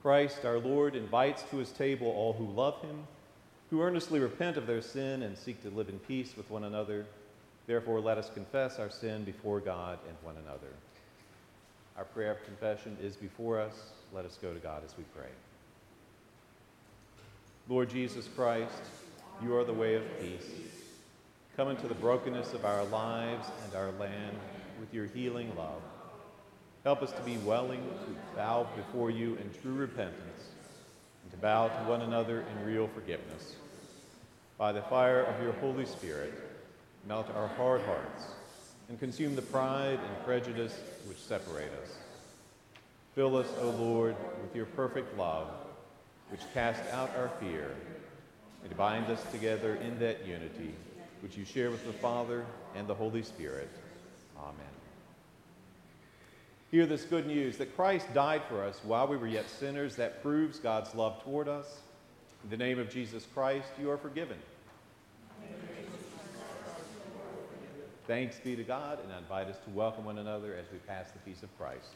Christ, 0.00 0.46
our 0.46 0.58
Lord, 0.58 0.96
invites 0.96 1.42
to 1.50 1.58
his 1.58 1.72
table 1.72 2.06
all 2.06 2.32
who 2.32 2.46
love 2.46 2.80
him 2.80 3.06
who 3.70 3.82
earnestly 3.82 4.18
repent 4.18 4.56
of 4.56 4.66
their 4.66 4.82
sin 4.82 5.22
and 5.22 5.38
seek 5.38 5.62
to 5.62 5.70
live 5.70 5.88
in 5.88 5.98
peace 6.00 6.36
with 6.36 6.50
one 6.50 6.64
another. 6.64 7.06
Therefore, 7.66 8.00
let 8.00 8.18
us 8.18 8.28
confess 8.34 8.80
our 8.80 8.90
sin 8.90 9.22
before 9.22 9.60
God 9.60 9.98
and 10.08 10.16
one 10.22 10.36
another. 10.44 10.72
Our 11.96 12.04
prayer 12.04 12.32
of 12.32 12.44
confession 12.44 12.96
is 13.00 13.14
before 13.14 13.60
us. 13.60 13.92
Let 14.12 14.24
us 14.24 14.38
go 14.42 14.52
to 14.52 14.58
God 14.58 14.82
as 14.84 14.96
we 14.98 15.04
pray. 15.16 15.28
Lord 17.68 17.88
Jesus 17.90 18.28
Christ, 18.34 18.82
you 19.42 19.56
are 19.56 19.64
the 19.64 19.72
way 19.72 19.94
of 19.94 20.02
peace. 20.20 20.50
Come 21.56 21.68
into 21.68 21.86
the 21.86 21.94
brokenness 21.94 22.52
of 22.54 22.64
our 22.64 22.84
lives 22.86 23.46
and 23.64 23.76
our 23.76 23.92
land 23.92 24.36
with 24.80 24.92
your 24.92 25.06
healing 25.06 25.54
love. 25.56 25.82
Help 26.82 27.02
us 27.02 27.12
to 27.12 27.22
be 27.22 27.36
willing 27.38 27.82
to 27.82 28.36
bow 28.36 28.66
before 28.74 29.10
you 29.10 29.36
in 29.36 29.50
true 29.62 29.74
repentance 29.74 30.50
bow 31.40 31.68
to 31.68 31.88
one 31.88 32.02
another 32.02 32.40
in 32.40 32.66
real 32.66 32.88
forgiveness. 32.88 33.54
By 34.58 34.72
the 34.72 34.82
fire 34.82 35.22
of 35.22 35.42
your 35.42 35.52
Holy 35.54 35.86
Spirit, 35.86 36.34
melt 37.08 37.28
our 37.34 37.48
hard 37.48 37.80
hearts 37.82 38.24
and 38.88 38.98
consume 38.98 39.36
the 39.36 39.42
pride 39.42 39.98
and 39.98 40.24
prejudice 40.24 40.76
which 41.06 41.18
separate 41.18 41.72
us. 41.82 41.96
Fill 43.14 43.36
us, 43.36 43.48
O 43.60 43.70
Lord, 43.70 44.16
with 44.42 44.54
your 44.54 44.66
perfect 44.66 45.16
love, 45.16 45.48
which 46.30 46.40
casts 46.52 46.86
out 46.92 47.10
our 47.16 47.30
fear, 47.40 47.74
and 48.62 48.76
bind 48.76 49.06
us 49.06 49.22
together 49.32 49.76
in 49.76 49.98
that 50.00 50.26
unity 50.26 50.74
which 51.22 51.36
you 51.36 51.44
share 51.44 51.70
with 51.70 51.86
the 51.86 51.92
Father 51.92 52.44
and 52.74 52.86
the 52.86 52.94
Holy 52.94 53.22
Spirit. 53.22 53.68
Amen. 54.38 54.69
Hear 56.70 56.86
this 56.86 57.04
good 57.04 57.26
news 57.26 57.56
that 57.56 57.74
Christ 57.74 58.06
died 58.14 58.42
for 58.48 58.62
us 58.62 58.78
while 58.84 59.08
we 59.08 59.16
were 59.16 59.26
yet 59.26 59.50
sinners. 59.50 59.96
That 59.96 60.22
proves 60.22 60.60
God's 60.60 60.94
love 60.94 61.20
toward 61.24 61.48
us. 61.48 61.80
In 62.44 62.50
the 62.50 62.56
name 62.56 62.78
of 62.78 62.88
Jesus 62.88 63.26
Christ, 63.34 63.66
you 63.80 63.90
are 63.90 63.98
forgiven. 63.98 64.36
Thanks 68.06 68.38
be 68.38 68.54
to 68.54 68.62
God, 68.62 68.98
and 69.02 69.12
I 69.12 69.18
invite 69.18 69.48
us 69.48 69.56
to 69.64 69.70
welcome 69.70 70.04
one 70.04 70.18
another 70.18 70.54
as 70.54 70.64
we 70.72 70.78
pass 70.78 71.10
the 71.10 71.18
peace 71.20 71.42
of 71.42 71.58
Christ. 71.58 71.90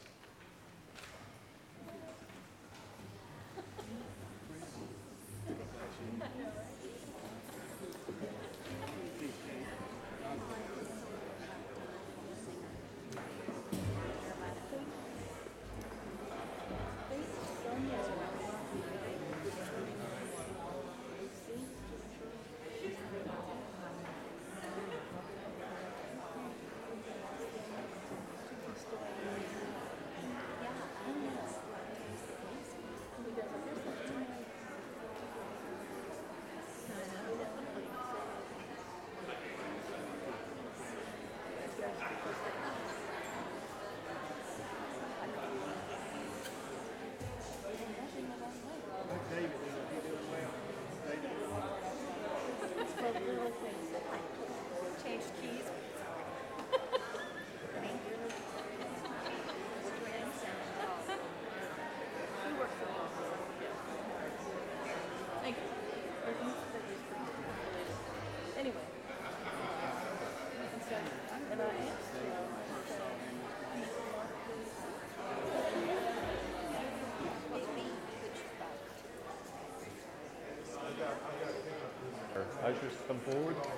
Ushers 82.65 82.93
to 82.93 83.03
come 83.07 83.19
forward. 83.19 83.74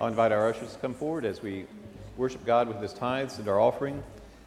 I'll 0.00 0.06
invite 0.06 0.32
our 0.32 0.48
ushers 0.48 0.72
to 0.72 0.78
come 0.78 0.94
forward 0.94 1.26
as 1.26 1.42
we 1.42 1.66
worship 2.16 2.46
God 2.46 2.68
with 2.68 2.80
his 2.80 2.94
tithes 2.94 3.38
and 3.38 3.46
our 3.46 3.60
offering. 3.60 3.92
And 3.92 4.02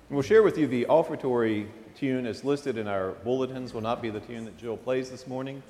we'll 0.09 0.23
share 0.23 0.41
with 0.41 0.57
you 0.57 0.65
the 0.65 0.87
offertory 0.87 1.67
tune 1.95 2.25
as 2.25 2.43
listed 2.43 2.75
in 2.75 2.87
our 2.87 3.11
bulletins 3.11 3.71
will 3.71 3.81
not 3.81 4.01
be 4.01 4.09
the 4.09 4.19
tune 4.19 4.45
that 4.45 4.57
Jill 4.57 4.77
plays 4.77 5.11
this 5.11 5.27
morning. 5.27 5.61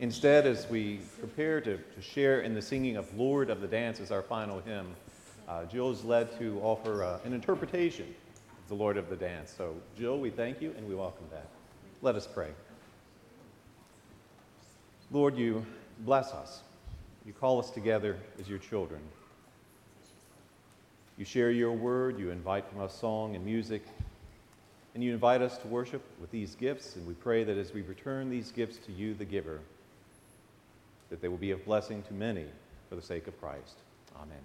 Instead, 0.00 0.46
as 0.46 0.68
we 0.68 1.00
prepare 1.18 1.62
to, 1.62 1.78
to 1.78 2.02
share 2.02 2.42
in 2.42 2.52
the 2.52 2.60
singing 2.60 2.98
of 2.98 3.16
Lord 3.16 3.48
of 3.48 3.62
the 3.62 3.66
Dance 3.66 4.00
as 4.00 4.10
our 4.10 4.20
final 4.20 4.60
hymn, 4.60 4.94
uh, 5.48 5.64
Jill 5.64 5.90
is 5.90 6.04
led 6.04 6.38
to 6.38 6.60
offer 6.60 7.02
uh, 7.02 7.18
an 7.24 7.32
interpretation 7.32 8.14
of 8.64 8.68
the 8.68 8.74
Lord 8.74 8.98
of 8.98 9.08
the 9.08 9.16
Dance. 9.16 9.50
So, 9.56 9.74
Jill, 9.96 10.18
we 10.18 10.28
thank 10.28 10.60
you 10.60 10.74
and 10.76 10.86
we 10.86 10.94
welcome 10.94 11.24
that. 11.30 11.46
Let 12.02 12.16
us 12.16 12.26
pray. 12.26 12.50
Lord, 15.10 15.38
you 15.38 15.64
bless 16.00 16.32
us. 16.32 16.60
You 17.24 17.32
call 17.32 17.58
us 17.60 17.70
together 17.70 18.18
as 18.38 18.46
your 18.46 18.58
children. 18.58 19.00
You 21.22 21.26
share 21.26 21.52
your 21.52 21.70
word, 21.70 22.18
you 22.18 22.30
invite 22.30 22.68
from 22.68 22.80
us 22.80 22.98
song 22.98 23.36
and 23.36 23.44
music, 23.44 23.84
and 24.96 25.04
you 25.04 25.12
invite 25.12 25.40
us 25.40 25.56
to 25.58 25.68
worship 25.68 26.02
with 26.20 26.32
these 26.32 26.56
gifts. 26.56 26.96
And 26.96 27.06
we 27.06 27.14
pray 27.14 27.44
that 27.44 27.56
as 27.56 27.72
we 27.72 27.82
return 27.82 28.28
these 28.28 28.50
gifts 28.50 28.78
to 28.86 28.92
you, 28.92 29.14
the 29.14 29.24
giver, 29.24 29.60
that 31.10 31.22
they 31.22 31.28
will 31.28 31.36
be 31.36 31.52
of 31.52 31.64
blessing 31.64 32.02
to 32.08 32.12
many 32.12 32.46
for 32.88 32.96
the 32.96 33.02
sake 33.02 33.28
of 33.28 33.40
Christ. 33.40 33.76
Amen. 34.16 34.40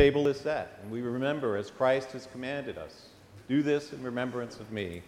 Table 0.00 0.28
is 0.28 0.40
set, 0.40 0.78
and 0.80 0.90
we 0.90 1.02
remember 1.02 1.58
as 1.58 1.70
Christ 1.70 2.12
has 2.12 2.26
commanded 2.32 2.78
us. 2.78 3.08
Do 3.48 3.62
this 3.62 3.92
in 3.92 4.02
remembrance 4.02 4.58
of 4.58 4.72
me. 4.72 5.02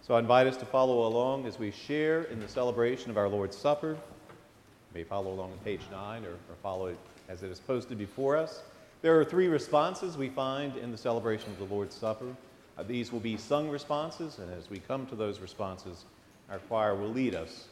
So 0.00 0.14
I 0.14 0.18
invite 0.18 0.46
us 0.46 0.56
to 0.56 0.64
follow 0.64 1.06
along 1.06 1.44
as 1.44 1.58
we 1.58 1.70
share 1.70 2.22
in 2.22 2.40
the 2.40 2.48
celebration 2.48 3.10
of 3.10 3.18
our 3.18 3.28
Lord's 3.28 3.54
Supper. 3.54 3.90
You 3.90 4.94
may 4.94 5.04
follow 5.04 5.30
along 5.30 5.52
on 5.52 5.58
page 5.58 5.82
9 5.90 6.24
or, 6.24 6.30
or 6.30 6.56
follow 6.62 6.86
it 6.86 6.96
as 7.28 7.42
it 7.42 7.50
is 7.50 7.60
posted 7.60 7.98
before 7.98 8.34
us. 8.34 8.62
There 9.02 9.20
are 9.20 9.26
three 9.26 9.48
responses 9.48 10.16
we 10.16 10.30
find 10.30 10.74
in 10.78 10.90
the 10.90 10.96
celebration 10.96 11.50
of 11.50 11.58
the 11.58 11.74
Lord's 11.74 11.94
Supper. 11.94 12.34
Uh, 12.78 12.82
these 12.82 13.12
will 13.12 13.20
be 13.20 13.36
sung 13.36 13.68
responses, 13.68 14.38
and 14.38 14.50
as 14.54 14.70
we 14.70 14.78
come 14.78 15.04
to 15.08 15.14
those 15.14 15.40
responses, 15.40 16.06
our 16.48 16.60
choir 16.60 16.94
will 16.94 17.10
lead 17.10 17.34
us 17.34 17.66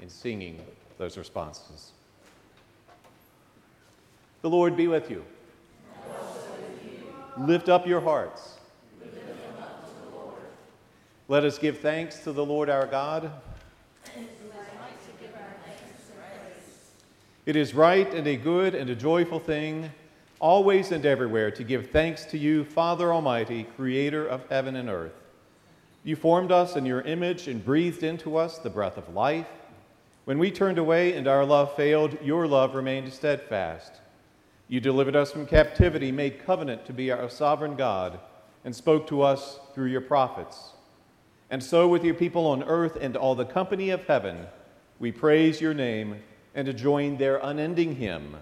in 0.00 0.08
singing 0.08 0.60
those 0.98 1.18
responses. 1.18 1.90
The 4.42 4.50
Lord 4.50 4.76
be 4.76 4.86
with 4.86 5.10
you. 5.10 5.24
Lift 7.38 7.68
up 7.68 7.86
your 7.86 8.00
hearts. 8.00 8.58
Let 11.28 11.44
us 11.44 11.58
give 11.58 11.78
thanks 11.78 12.18
to 12.24 12.32
the 12.32 12.44
Lord 12.44 12.68
our 12.68 12.86
God. 12.86 13.30
It 17.46 17.56
is 17.56 17.74
right 17.74 18.12
and 18.12 18.26
a 18.26 18.36
good 18.36 18.74
and 18.74 18.88
a 18.90 18.94
joyful 18.94 19.40
thing, 19.40 19.90
always 20.38 20.92
and 20.92 21.04
everywhere, 21.04 21.50
to 21.52 21.64
give 21.64 21.90
thanks 21.90 22.24
to 22.26 22.38
you, 22.38 22.64
Father 22.64 23.12
Almighty, 23.12 23.64
creator 23.76 24.26
of 24.26 24.48
heaven 24.48 24.76
and 24.76 24.88
earth. 24.88 25.14
You 26.04 26.16
formed 26.16 26.52
us 26.52 26.76
in 26.76 26.84
your 26.84 27.00
image 27.00 27.48
and 27.48 27.64
breathed 27.64 28.02
into 28.02 28.36
us 28.36 28.58
the 28.58 28.70
breath 28.70 28.96
of 28.96 29.14
life. 29.14 29.48
When 30.24 30.38
we 30.38 30.50
turned 30.50 30.78
away 30.78 31.14
and 31.14 31.26
our 31.26 31.44
love 31.44 31.74
failed, 31.74 32.16
your 32.22 32.46
love 32.46 32.74
remained 32.74 33.12
steadfast. 33.12 33.92
You 34.72 34.80
delivered 34.80 35.16
us 35.16 35.30
from 35.30 35.44
captivity, 35.44 36.10
made 36.10 36.46
covenant 36.46 36.86
to 36.86 36.94
be 36.94 37.10
our 37.10 37.28
sovereign 37.28 37.76
God, 37.76 38.18
and 38.64 38.74
spoke 38.74 39.06
to 39.08 39.20
us 39.20 39.60
through 39.74 39.88
your 39.88 40.00
prophets. 40.00 40.70
And 41.50 41.62
so, 41.62 41.86
with 41.86 42.02
your 42.02 42.14
people 42.14 42.46
on 42.46 42.62
earth 42.62 42.96
and 42.98 43.14
all 43.14 43.34
the 43.34 43.44
company 43.44 43.90
of 43.90 44.06
heaven, 44.06 44.46
we 44.98 45.12
praise 45.12 45.60
your 45.60 45.74
name 45.74 46.22
and 46.54 46.74
join 46.74 47.18
their 47.18 47.36
unending 47.36 47.96
hymn. 47.96 48.34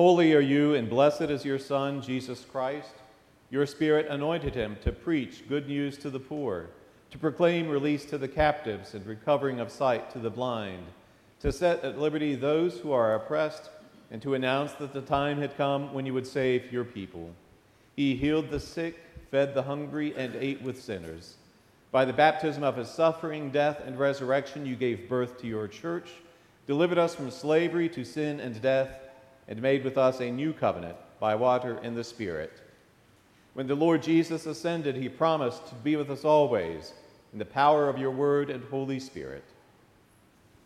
Holy 0.00 0.32
are 0.32 0.40
you, 0.40 0.74
and 0.76 0.88
blessed 0.88 1.28
is 1.28 1.44
your 1.44 1.58
Son, 1.58 2.00
Jesus 2.00 2.46
Christ. 2.50 2.94
Your 3.50 3.66
Spirit 3.66 4.06
anointed 4.08 4.54
him 4.54 4.78
to 4.82 4.92
preach 4.92 5.46
good 5.46 5.68
news 5.68 5.98
to 5.98 6.08
the 6.08 6.18
poor, 6.18 6.70
to 7.10 7.18
proclaim 7.18 7.68
release 7.68 8.06
to 8.06 8.16
the 8.16 8.26
captives 8.26 8.94
and 8.94 9.04
recovering 9.04 9.60
of 9.60 9.70
sight 9.70 10.10
to 10.12 10.18
the 10.18 10.30
blind, 10.30 10.86
to 11.40 11.52
set 11.52 11.84
at 11.84 11.98
liberty 11.98 12.34
those 12.34 12.78
who 12.78 12.92
are 12.92 13.14
oppressed, 13.14 13.68
and 14.10 14.22
to 14.22 14.32
announce 14.32 14.72
that 14.72 14.94
the 14.94 15.02
time 15.02 15.38
had 15.38 15.58
come 15.58 15.92
when 15.92 16.06
you 16.06 16.14
would 16.14 16.26
save 16.26 16.72
your 16.72 16.84
people. 16.84 17.30
He 17.94 18.16
healed 18.16 18.48
the 18.48 18.58
sick, 18.58 18.98
fed 19.30 19.52
the 19.52 19.64
hungry, 19.64 20.14
and 20.16 20.34
ate 20.34 20.62
with 20.62 20.80
sinners. 20.80 21.34
By 21.92 22.06
the 22.06 22.14
baptism 22.14 22.64
of 22.64 22.78
his 22.78 22.88
suffering, 22.88 23.50
death, 23.50 23.82
and 23.84 23.98
resurrection, 23.98 24.64
you 24.64 24.76
gave 24.76 25.10
birth 25.10 25.38
to 25.42 25.46
your 25.46 25.68
church, 25.68 26.08
delivered 26.66 26.96
us 26.96 27.14
from 27.14 27.30
slavery 27.30 27.90
to 27.90 28.02
sin 28.02 28.40
and 28.40 28.62
death 28.62 28.88
and 29.50 29.60
made 29.60 29.84
with 29.84 29.98
us 29.98 30.20
a 30.20 30.30
new 30.30 30.52
covenant 30.52 30.96
by 31.18 31.34
water 31.34 31.78
and 31.82 31.96
the 31.96 32.04
Spirit. 32.04 32.52
When 33.52 33.66
the 33.66 33.74
Lord 33.74 34.02
Jesus 34.02 34.46
ascended, 34.46 34.96
he 34.96 35.08
promised 35.08 35.66
to 35.66 35.74
be 35.74 35.96
with 35.96 36.08
us 36.08 36.24
always 36.24 36.94
in 37.32 37.38
the 37.38 37.44
power 37.44 37.88
of 37.88 37.98
your 37.98 38.12
word 38.12 38.48
and 38.48 38.64
Holy 38.64 39.00
Spirit. 39.00 39.44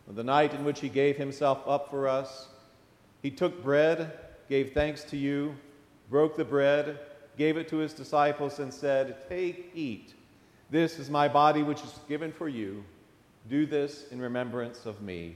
On 0.07 0.15
the 0.15 0.23
night 0.23 0.53
in 0.53 0.63
which 0.63 0.79
he 0.79 0.87
gave 0.87 1.17
himself 1.17 1.63
up 1.65 1.89
for 1.89 2.07
us, 2.07 2.47
he 3.23 3.31
took 3.31 3.63
bread, 3.63 4.13
gave 4.49 4.73
thanks 4.73 5.03
to 5.05 5.17
you, 5.17 5.55
broke 6.11 6.37
the 6.37 6.45
bread, 6.45 6.99
gave 7.37 7.57
it 7.57 7.67
to 7.69 7.77
his 7.77 7.91
disciples, 7.91 8.59
and 8.59 8.71
said, 8.71 9.27
Take, 9.27 9.71
eat. 9.73 10.13
This 10.69 10.99
is 10.99 11.09
my 11.09 11.27
body, 11.27 11.63
which 11.63 11.81
is 11.81 11.99
given 12.07 12.31
for 12.31 12.47
you. 12.47 12.83
Do 13.49 13.65
this 13.65 14.05
in 14.11 14.21
remembrance 14.21 14.85
of 14.85 15.01
me. 15.01 15.35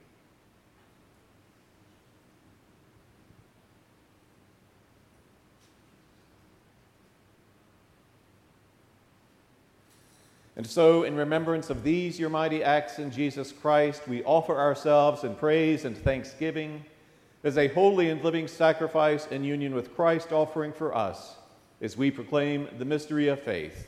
And 10.55 10.67
so, 10.67 11.03
in 11.03 11.15
remembrance 11.15 11.69
of 11.69 11.83
these, 11.83 12.19
your 12.19 12.29
mighty 12.29 12.63
acts 12.63 12.99
in 12.99 13.09
Jesus 13.09 13.51
Christ, 13.51 14.07
we 14.07 14.23
offer 14.23 14.57
ourselves 14.57 15.23
in 15.23 15.35
praise 15.35 15.85
and 15.85 15.97
thanksgiving 15.97 16.83
as 17.43 17.57
a 17.57 17.69
holy 17.69 18.09
and 18.09 18.23
living 18.23 18.47
sacrifice 18.47 19.27
in 19.27 19.43
union 19.43 19.73
with 19.73 19.95
Christ 19.95 20.31
offering 20.31 20.73
for 20.73 20.95
us 20.95 21.35
as 21.81 21.97
we 21.97 22.11
proclaim 22.11 22.67
the 22.77 22.85
mystery 22.85 23.27
of 23.29 23.41
faith. 23.41 23.87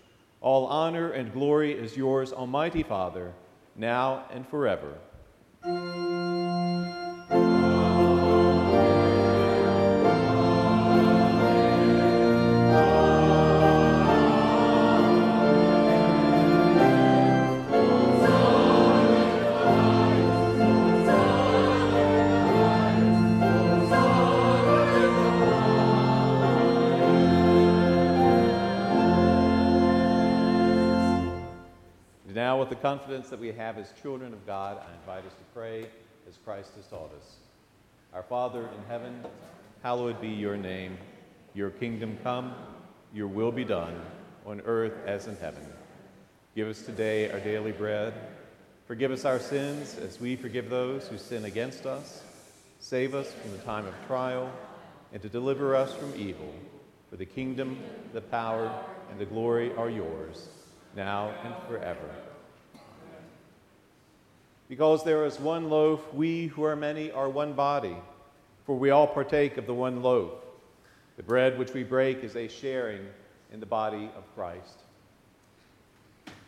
all 0.41 0.65
honor 0.65 1.11
and 1.11 1.31
glory 1.31 1.71
is 1.71 1.95
yours, 1.95 2.33
Almighty 2.33 2.83
Father, 2.83 3.33
now 3.75 4.25
and 4.31 4.47
forever. 4.47 4.97
The 32.69 32.75
confidence 32.75 33.29
that 33.29 33.39
we 33.39 33.51
have 33.51 33.77
as 33.77 33.93
children 34.01 34.33
of 34.33 34.45
God, 34.45 34.77
I 34.77 34.93
invite 34.99 35.25
us 35.25 35.33
to 35.33 35.43
pray 35.53 35.87
as 36.27 36.37
Christ 36.43 36.71
has 36.75 36.85
taught 36.85 37.11
us. 37.17 37.35
Our 38.13 38.23
Father 38.23 38.61
in 38.61 38.83
heaven, 38.87 39.23
hallowed 39.83 40.19
be 40.21 40.29
your 40.29 40.57
name. 40.57 40.97
Your 41.53 41.69
kingdom 41.69 42.17
come, 42.23 42.53
your 43.13 43.27
will 43.27 43.51
be 43.51 43.63
done, 43.63 43.99
on 44.45 44.61
earth 44.65 44.93
as 45.05 45.27
in 45.27 45.37
heaven. 45.37 45.65
Give 46.55 46.67
us 46.67 46.81
today 46.81 47.31
our 47.31 47.39
daily 47.39 47.71
bread. 47.71 48.13
Forgive 48.85 49.11
us 49.11 49.25
our 49.25 49.39
sins 49.39 49.97
as 49.97 50.19
we 50.19 50.35
forgive 50.35 50.69
those 50.69 51.07
who 51.07 51.17
sin 51.17 51.45
against 51.45 51.85
us. 51.85 52.21
Save 52.79 53.15
us 53.15 53.31
from 53.31 53.51
the 53.51 53.59
time 53.59 53.85
of 53.85 53.93
trial 54.07 54.51
and 55.13 55.21
to 55.21 55.29
deliver 55.29 55.75
us 55.75 55.93
from 55.95 56.13
evil. 56.15 56.53
For 57.09 57.15
the 57.15 57.25
kingdom, 57.25 57.79
the 58.13 58.21
power, 58.21 58.71
and 59.09 59.19
the 59.19 59.25
glory 59.25 59.73
are 59.75 59.89
yours, 59.89 60.47
now 60.95 61.33
and 61.43 61.53
forever. 61.67 62.09
Because 64.71 65.03
there 65.03 65.25
is 65.25 65.37
one 65.37 65.69
loaf, 65.69 66.13
we 66.13 66.47
who 66.47 66.63
are 66.63 66.77
many 66.77 67.11
are 67.11 67.27
one 67.27 67.51
body, 67.51 67.97
for 68.65 68.73
we 68.73 68.89
all 68.89 69.05
partake 69.05 69.57
of 69.57 69.65
the 69.65 69.73
one 69.73 70.01
loaf. 70.01 70.31
The 71.17 71.23
bread 71.23 71.59
which 71.59 71.73
we 71.73 71.83
break 71.83 72.23
is 72.23 72.37
a 72.37 72.47
sharing 72.47 73.05
in 73.51 73.59
the 73.59 73.65
body 73.65 74.09
of 74.15 74.23
Christ. 74.33 74.83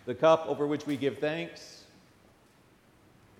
The 0.05 0.15
cup 0.15 0.45
over 0.47 0.65
which 0.65 0.87
we 0.87 0.95
give 0.95 1.17
thanks 1.17 1.83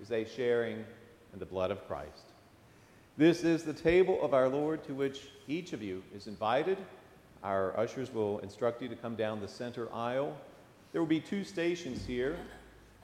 is 0.02 0.12
a 0.12 0.26
sharing 0.26 0.84
in 1.32 1.38
the 1.38 1.46
blood 1.46 1.70
of 1.70 1.88
Christ. 1.88 2.32
This 3.16 3.42
is 3.42 3.62
the 3.62 3.72
table 3.72 4.22
of 4.22 4.34
our 4.34 4.50
Lord 4.50 4.84
to 4.84 4.92
which 4.92 5.28
each 5.48 5.72
of 5.72 5.82
you 5.82 6.02
is 6.14 6.26
invited. 6.26 6.76
Our 7.42 7.74
ushers 7.80 8.12
will 8.12 8.38
instruct 8.40 8.82
you 8.82 8.88
to 8.88 8.96
come 8.96 9.14
down 9.14 9.40
the 9.40 9.48
center 9.48 9.90
aisle. 9.94 10.36
There 10.92 11.00
will 11.00 11.08
be 11.08 11.20
two 11.20 11.42
stations 11.42 12.04
here. 12.04 12.36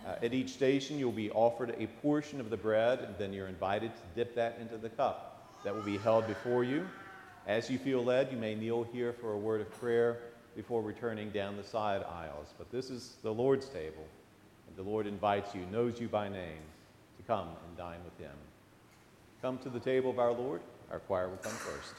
Uh, 0.07 0.14
at 0.22 0.32
each 0.32 0.51
station, 0.51 0.98
you'll 0.98 1.12
be 1.12 1.30
offered 1.30 1.74
a 1.78 1.86
portion 2.01 2.40
of 2.40 2.48
the 2.48 2.57
bread, 2.57 3.01
and 3.01 3.14
then 3.18 3.32
you're 3.32 3.48
invited 3.48 3.92
to 3.94 4.03
dip 4.14 4.34
that 4.34 4.59
into 4.61 4.78
the 4.78 4.88
cup 4.88 5.59
that 5.64 5.74
will 5.74 5.82
be 5.82 5.98
held 5.98 6.26
before 6.26 6.64
you. 6.64 6.86
As 7.46 7.70
you 7.70 7.78
feel 7.78 8.03
led, 8.05 8.30
you 8.30 8.38
may 8.38 8.55
kneel 8.55 8.84
here 8.92 9.12
for 9.12 9.32
a 9.32 9.38
word 9.38 9.61
of 9.61 9.70
prayer 9.78 10.18
before 10.57 10.82
returning 10.82 11.30
down 11.30 11.57
the 11.57 11.64
side 11.64 12.03
aisles. 12.03 12.48
But 12.59 12.70
this 12.70 12.90
is 12.90 13.16
the 13.22 13.32
Lord's 13.32 13.68
table, 13.68 14.07
and 14.68 14.76
the 14.76 14.88
Lord 14.88 15.07
invites 15.07 15.55
you, 15.55 15.62
knows 15.70 16.01
you 16.01 16.09
by 16.09 16.28
name, 16.28 16.62
to 17.16 17.22
come 17.26 17.48
and 17.66 17.76
dine 17.76 18.01
with 18.05 18.18
Him. 18.18 18.36
Come 19.42 19.59
to 19.59 19.70
the 19.70 19.80
table 19.80 20.11
of 20.11 20.18
our 20.18 20.32
Lord. 20.32 20.61
Our 20.90 20.98
choir 21.01 21.28
will 21.28 21.36
come 21.38 21.53
first. 21.53 21.94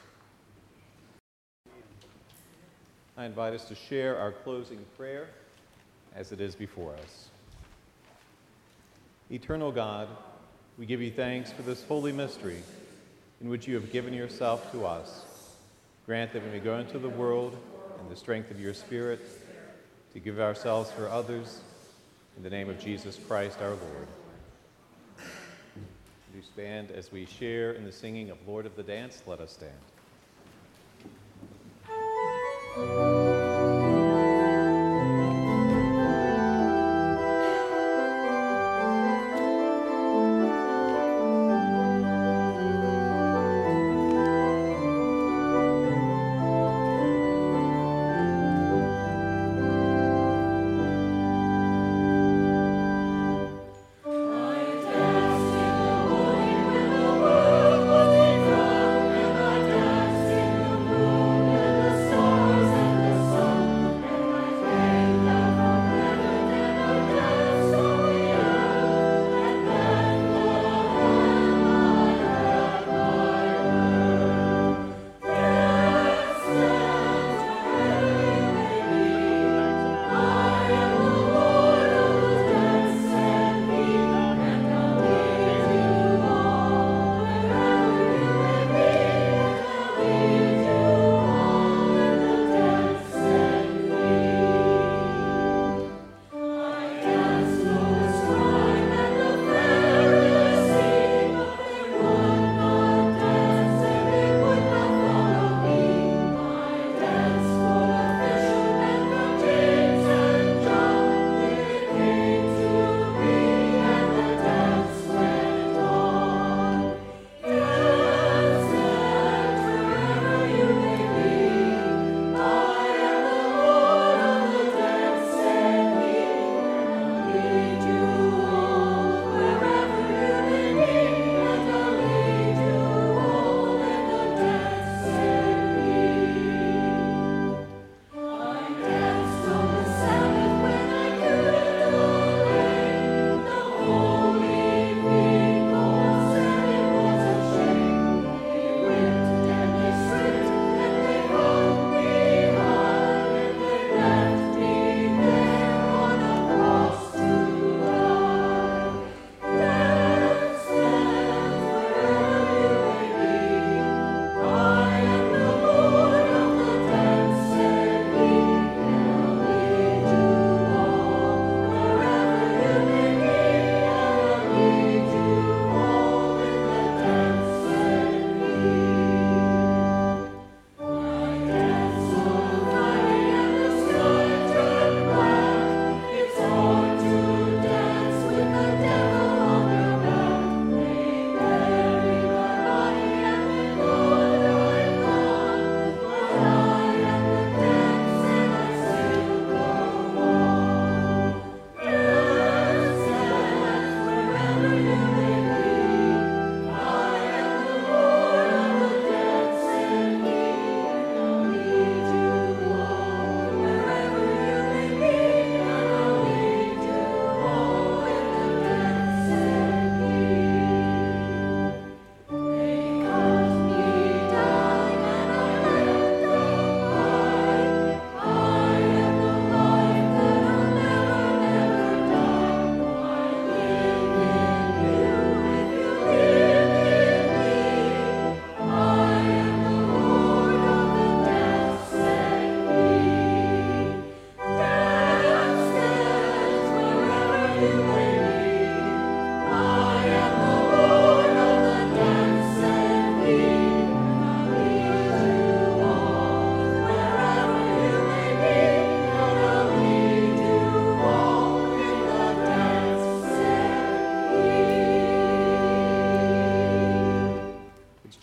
I 3.18 3.26
invite 3.26 3.54
us 3.54 3.66
to 3.66 3.76
share 3.76 4.18
our 4.18 4.32
closing 4.32 4.86
prayer 4.97 5.28
as 6.16 6.32
it 6.32 6.41
is 6.41 6.56
before 6.56 6.95
us. 6.95 7.31
Eternal 9.32 9.72
God, 9.72 10.10
we 10.78 10.86
give 10.86 11.02
you 11.02 11.10
thanks 11.10 11.54
for 11.54 11.62
this 11.62 11.82
holy 11.86 12.12
mystery 12.12 12.62
in 13.40 13.48
which 13.48 13.66
you 13.66 13.76
have 13.76 13.90
given 13.90 14.14
yourself 14.14 14.70
to 14.74 14.86
us. 14.86 15.24
Grant 16.06 16.34
that 16.34 16.44
when 16.44 16.52
we 16.52 16.60
go 16.60 16.78
into 16.80 17.00
the 17.00 17.08
world 17.08 17.58
in 18.02 18.10
the 18.10 18.16
strength 18.18 18.52
of 18.52 18.60
your 18.60 18.74
Spirit 18.74 19.22
to 20.12 20.20
give 20.20 20.42
ourselves 20.42 20.92
for 20.92 21.08
others. 21.08 21.62
In 22.36 22.44
the 22.44 22.50
name 22.50 22.70
of 22.70 22.78
Jesus 22.78 23.18
Christ 23.26 23.60
our 23.62 23.70
Lord. 23.70 24.08
You 26.36 26.42
stand 26.54 26.92
as 26.92 27.10
we 27.10 27.26
share 27.26 27.72
in 27.72 27.86
the 27.86 27.92
singing 27.94 28.32
of 28.32 28.38
Lord 28.46 28.66
of 28.66 28.76
the 28.76 28.84
Dance. 28.84 29.24
Let 29.26 29.40
us 29.40 29.58
stand. 29.58 29.72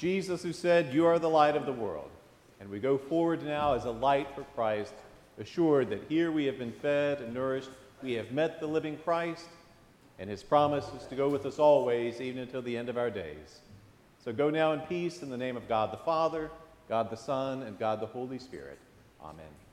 Jesus 0.09 0.43
who 0.43 0.55
said, 0.55 0.95
You 0.95 1.05
are 1.05 1.19
the 1.19 1.29
light 1.29 1.55
of 1.55 1.67
the 1.67 1.73
world. 1.73 2.09
And 2.61 2.71
we 2.71 2.79
go 2.79 2.97
forward 2.97 3.45
now 3.45 3.75
as 3.75 3.85
a 3.85 3.91
light 3.91 4.29
for 4.35 4.43
Christ, 4.55 4.95
assured 5.39 5.91
that 5.91 6.05
here 6.09 6.33
we 6.33 6.47
have 6.47 6.59
been 6.59 6.73
fed 6.73 7.21
and 7.21 7.35
nourished, 7.35 7.69
we 8.03 8.15
have 8.15 8.33
met 8.33 8.59
the 8.59 8.67
living 8.67 8.97
Christ, 9.05 9.45
and 10.19 10.31
his 10.31 10.43
promise 10.43 10.87
is 10.99 11.07
to 11.09 11.15
go 11.15 11.29
with 11.29 11.45
us 11.45 11.59
always, 11.59 12.23
even 12.23 12.41
until 12.41 12.63
the 12.63 12.75
end 12.75 12.89
of 12.89 12.97
our 12.97 13.11
days. 13.11 13.61
So 14.25 14.33
go 14.33 14.49
now 14.49 14.73
in 14.73 14.81
peace 14.81 15.23
in 15.23 15.29
the 15.29 15.37
name 15.37 15.59
of 15.59 15.69
God 15.69 15.93
the 15.93 15.99
Father, 15.99 16.51
God 16.89 17.11
the 17.11 17.17
Son, 17.17 17.63
and 17.65 17.79
God 17.79 18.01
the 18.01 18.07
Holy 18.07 18.39
Spirit. 18.39 18.79
Amen. 19.23 19.68